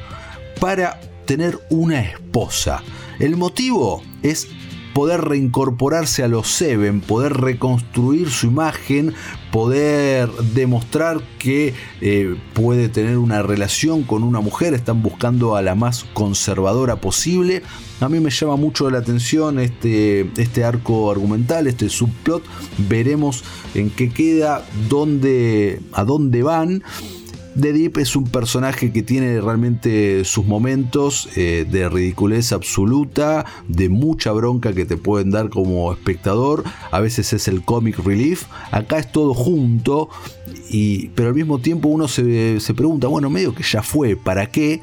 para 0.59 1.01
tener 1.25 1.57
una 1.71 2.01
esposa. 2.01 2.83
El 3.21 3.37
motivo 3.37 4.03
es 4.25 4.49
poder 4.97 5.21
reincorporarse 5.21 6.23
a 6.23 6.29
los 6.29 6.49
Seven, 6.49 7.03
poder 7.03 7.35
reconstruir 7.35 8.31
su 8.31 8.47
imagen, 8.47 9.13
poder 9.53 10.31
demostrar 10.55 11.21
que 11.39 11.75
eh, 12.01 12.35
puede 12.55 12.89
tener 12.89 13.19
una 13.19 13.43
relación 13.43 14.05
con 14.05 14.23
una 14.23 14.41
mujer, 14.41 14.73
están 14.73 15.03
buscando 15.03 15.55
a 15.55 15.61
la 15.61 15.75
más 15.75 16.05
conservadora 16.15 16.97
posible. 16.97 17.63
A 18.01 18.09
mí 18.09 18.21
me 18.21 18.31
llama 18.31 18.57
mucho 18.57 18.89
la 18.89 18.97
atención 18.97 19.59
este, 19.59 20.31
este 20.41 20.65
arco 20.65 21.11
argumental, 21.11 21.67
este 21.67 21.91
subplot. 21.91 22.43
Veremos 22.89 23.45
en 23.75 23.91
qué 23.91 24.09
queda, 24.09 24.65
dónde, 24.89 25.79
a 25.93 26.05
dónde 26.05 26.43
van. 26.43 26.83
The 27.59 27.73
Deep 27.73 27.99
es 27.99 28.16
un 28.16 28.25
personaje 28.25 28.92
que 28.92 29.03
tiene 29.03 29.40
realmente 29.40 30.25
sus 30.27 30.45
momentos 30.45 31.29
eh, 31.37 31.66
de 31.69 31.88
ridiculez 31.88 32.53
absoluta, 32.53 33.47
de 33.66 33.88
mucha 33.88 34.31
bronca 34.33 34.75
que 34.75 34.85
te 34.85 34.99
pueden 34.99 35.31
dar 35.31 35.49
como 35.49 35.90
espectador. 35.90 36.64
A 36.90 37.01
veces 37.01 37.33
es 37.33 37.49
el 37.49 37.62
comic 37.62 37.99
relief. 37.99 38.45
Acá 38.73 38.99
es 38.99 39.11
todo 39.11 39.33
junto. 39.33 40.11
Y, 40.69 41.09
pero 41.14 41.31
al 41.31 41.35
mismo 41.35 41.59
tiempo 41.59 41.88
uno 41.88 42.09
se, 42.09 42.59
pregunta, 42.77 43.07
bueno, 43.07 43.31
medio 43.31 43.55
que 43.55 43.62
ya 43.62 43.83
fue, 43.83 44.16
¿para 44.16 44.51
qué? 44.51 44.83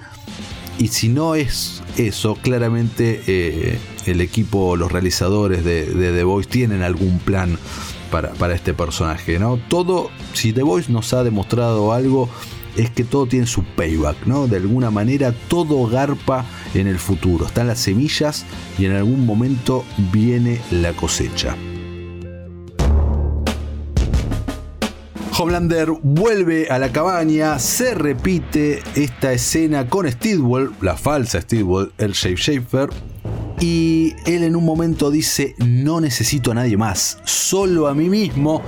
Y 0.79 0.87
si 0.87 1.09
no 1.09 1.35
es 1.35 1.83
eso, 1.97 2.35
claramente 2.41 3.21
eh, 3.27 3.77
el 4.07 4.19
equipo, 4.19 4.75
los 4.77 4.91
realizadores 4.91 5.63
de, 5.63 5.85
The 5.85 6.23
Voice 6.23 6.49
tienen 6.49 6.81
algún 6.81 7.19
plan 7.19 7.59
para, 8.09 8.31
para, 8.33 8.55
este 8.55 8.73
personaje, 8.73 9.37
¿no? 9.37 9.59
Todo, 9.67 10.09
si 10.33 10.53
The 10.53 10.63
Voice 10.63 10.91
nos 10.91 11.13
ha 11.13 11.23
demostrado 11.23 11.93
algo, 11.93 12.29
es 12.77 12.89
que 12.89 13.03
todo 13.03 13.25
tiene 13.25 13.47
su 13.47 13.63
payback, 13.63 14.25
¿no? 14.25 14.47
De 14.47 14.57
alguna 14.57 14.91
manera 14.91 15.33
todo 15.47 15.87
garpa 15.87 16.45
en 16.73 16.87
el 16.87 16.99
futuro. 16.99 17.45
Están 17.45 17.67
las 17.67 17.79
semillas 17.79 18.45
y 18.77 18.85
en 18.85 18.93
algún 18.93 19.25
momento 19.25 19.83
viene 20.11 20.59
la 20.71 20.93
cosecha. 20.93 21.55
Homelander 25.35 25.89
vuelve 26.03 26.67
a 26.69 26.77
la 26.77 26.91
cabaña, 26.91 27.57
se 27.57 27.95
repite 27.95 28.83
esta 28.95 29.33
escena 29.33 29.89
con 29.89 30.09
Steedwell, 30.09 30.69
la 30.79 30.95
falsa 30.95 31.41
Steedwell, 31.41 31.91
el 31.97 32.11
Shape 32.11 32.35
Shaper, 32.35 32.89
y 33.59 34.15
él 34.25 34.43
en 34.43 34.55
un 34.55 34.65
momento 34.65 35.11
dice, 35.11 35.55
no 35.57 36.01
necesito 36.01 36.51
a 36.51 36.55
nadie 36.55 36.77
más, 36.77 37.19
solo 37.23 37.87
a 37.87 37.93
mí 37.93 38.09
mismo. 38.09 38.61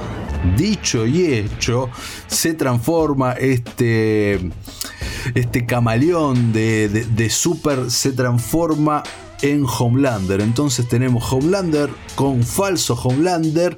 Dicho 0.55 1.05
y 1.05 1.25
hecho, 1.25 1.89
se 2.27 2.53
transforma 2.53 3.33
este, 3.33 4.51
este 5.33 5.65
camaleón 5.65 6.53
de, 6.53 6.87
de 6.89 7.29
Super, 7.29 7.89
se 7.89 8.11
transforma 8.11 9.03
en 9.41 9.65
Homelander. 9.65 10.41
Entonces 10.41 10.87
tenemos 10.87 11.31
Homelander 11.31 11.89
con 12.15 12.43
falso 12.43 12.93
Homelander 12.93 13.75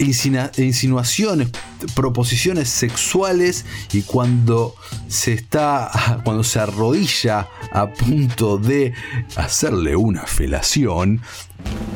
insinuaciones, 0.00 1.50
proposiciones 1.94 2.68
sexuales 2.68 3.64
y 3.92 4.02
cuando 4.02 4.74
se 5.08 5.34
está, 5.34 6.20
cuando 6.24 6.42
se 6.42 6.60
arrodilla 6.60 7.48
a 7.72 7.92
punto 7.92 8.58
de 8.58 8.94
hacerle 9.36 9.96
una 9.96 10.22
felación, 10.22 11.20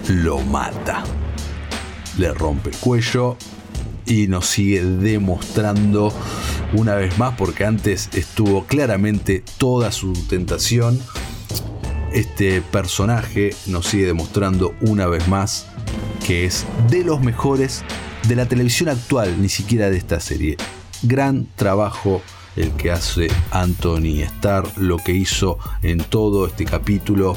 lo 0.08 0.40
mata. 0.40 1.04
Le 2.18 2.32
rompe 2.32 2.70
el 2.70 2.76
cuello 2.76 3.36
y 4.06 4.28
nos 4.28 4.46
sigue 4.46 4.84
demostrando 4.84 6.12
una 6.74 6.94
vez 6.94 7.18
más, 7.18 7.34
porque 7.36 7.64
antes 7.64 8.10
estuvo 8.12 8.66
claramente 8.66 9.42
toda 9.58 9.90
su 9.90 10.12
tentación. 10.28 11.00
Este 12.12 12.60
personaje 12.62 13.54
nos 13.66 13.86
sigue 13.86 14.06
demostrando 14.06 14.74
una 14.82 15.06
vez 15.06 15.26
más 15.26 15.66
que 16.24 16.46
es 16.46 16.66
de 16.88 17.04
los 17.04 17.20
mejores 17.20 17.84
de 18.26 18.34
la 18.34 18.46
televisión 18.46 18.88
actual, 18.88 19.40
ni 19.40 19.50
siquiera 19.50 19.90
de 19.90 19.98
esta 19.98 20.20
serie. 20.20 20.56
Gran 21.02 21.46
trabajo 21.54 22.22
el 22.56 22.70
que 22.72 22.90
hace 22.90 23.28
Anthony 23.50 24.22
Starr, 24.22 24.66
lo 24.78 24.96
que 24.96 25.12
hizo 25.12 25.58
en 25.82 25.98
todo 25.98 26.46
este 26.46 26.64
capítulo. 26.64 27.36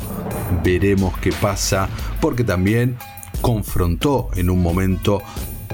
Veremos 0.63 1.17
qué 1.17 1.32
pasa, 1.34 1.89
porque 2.21 2.45
también 2.45 2.97
confrontó 3.41 4.30
en 4.36 4.50
un 4.50 4.62
momento 4.62 5.21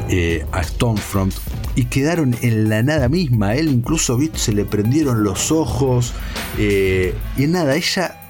eh, 0.10 0.46
a 0.52 0.64
Stormfront 0.64 1.34
y 1.76 1.86
quedaron 1.86 2.36
en 2.42 2.68
la 2.68 2.82
nada 2.82 3.10
misma. 3.10 3.54
Él 3.56 3.70
incluso 3.70 4.18
se 4.34 4.54
le 4.54 4.66
prendieron 4.66 5.24
los 5.24 5.52
ojos 5.52 6.14
eh, 6.58 7.14
y 7.38 7.46
nada, 7.46 7.76
ella 7.76 8.23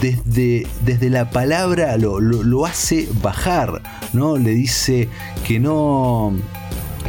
desde, 0.00 0.66
desde 0.84 1.08
la 1.08 1.30
palabra 1.30 1.96
lo, 1.96 2.66
hace 2.66 3.08
bajar, 3.22 3.82
¿no? 4.12 4.36
Le 4.36 4.50
dice 4.50 5.08
que 5.46 5.60
no, 5.60 6.32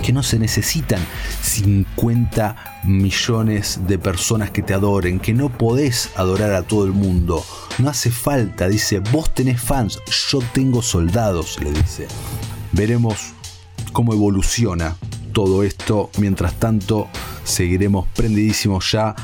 que 0.03 0.13
no 0.13 0.21
se 0.21 0.37
necesitan 0.37 0.99
50 1.41 2.83
millones 2.83 3.79
de 3.87 3.97
personas 3.97 4.51
que 4.51 4.61
te 4.61 4.73
adoren, 4.73 5.19
que 5.19 5.33
no 5.33 5.49
podés 5.49 6.11
adorar 6.15 6.53
a 6.53 6.63
todo 6.63 6.85
el 6.85 6.91
mundo. 6.91 7.43
No 7.79 7.89
hace 7.89 8.11
falta, 8.11 8.67
dice, 8.67 8.99
vos 8.99 9.33
tenés 9.33 9.59
fans, 9.59 9.99
yo 10.29 10.39
tengo 10.53 10.81
soldados, 10.81 11.59
le 11.61 11.71
dice. 11.71 12.07
Veremos 12.71 13.33
cómo 13.93 14.13
evoluciona 14.13 14.95
todo 15.33 15.63
esto. 15.63 16.11
Mientras 16.19 16.53
tanto, 16.59 17.07
seguiremos 17.43 18.07
prendidísimos 18.15 18.91
ya 18.91 19.15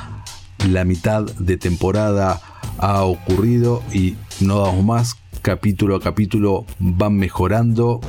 la 0.69 0.83
mitad 0.83 1.23
de 1.23 1.57
temporada 1.57 2.41
ha 2.77 3.03
ocurrido 3.03 3.81
y 3.93 4.15
no 4.39 4.59
damos 4.59 4.83
más. 4.83 5.15
Capítulo 5.41 5.95
a 5.95 5.99
capítulo 5.99 6.65
van 6.79 7.17
mejorando. 7.17 7.99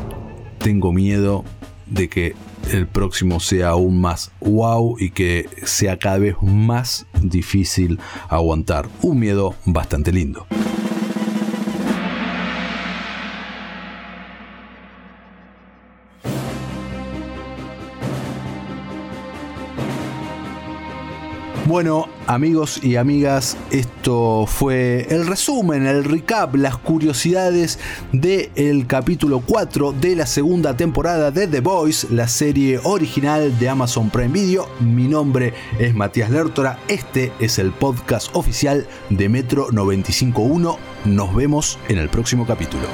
Tengo 0.58 0.92
miedo 0.92 1.44
de 1.86 2.08
que 2.08 2.34
el 2.70 2.86
próximo 2.86 3.40
sea 3.40 3.70
aún 3.70 4.00
más 4.00 4.30
wow 4.40 4.96
y 4.98 5.10
que 5.10 5.48
sea 5.64 5.98
cada 5.98 6.18
vez 6.18 6.36
más 6.42 7.06
difícil 7.20 7.98
aguantar. 8.28 8.88
Un 9.02 9.18
miedo 9.18 9.54
bastante 9.64 10.12
lindo. 10.12 10.46
Bueno, 21.72 22.06
amigos 22.26 22.84
y 22.84 22.96
amigas, 22.96 23.56
esto 23.70 24.44
fue 24.46 25.06
el 25.08 25.26
resumen, 25.26 25.86
el 25.86 26.04
recap, 26.04 26.54
las 26.54 26.76
curiosidades 26.76 27.78
del 28.12 28.86
capítulo 28.86 29.40
4 29.40 29.92
de 29.92 30.14
la 30.14 30.26
segunda 30.26 30.76
temporada 30.76 31.30
de 31.30 31.46
The 31.46 31.60
Voice, 31.60 32.08
la 32.10 32.28
serie 32.28 32.78
original 32.84 33.58
de 33.58 33.70
Amazon 33.70 34.10
Prime 34.10 34.34
Video. 34.34 34.68
Mi 34.80 35.08
nombre 35.08 35.54
es 35.78 35.94
Matías 35.94 36.28
Lertora, 36.28 36.78
este 36.88 37.32
es 37.40 37.58
el 37.58 37.72
podcast 37.72 38.28
oficial 38.36 38.86
de 39.08 39.30
Metro 39.30 39.68
951. 39.72 40.76
Nos 41.06 41.34
vemos 41.34 41.78
en 41.88 41.96
el 41.96 42.10
próximo 42.10 42.46
capítulo. 42.46 42.84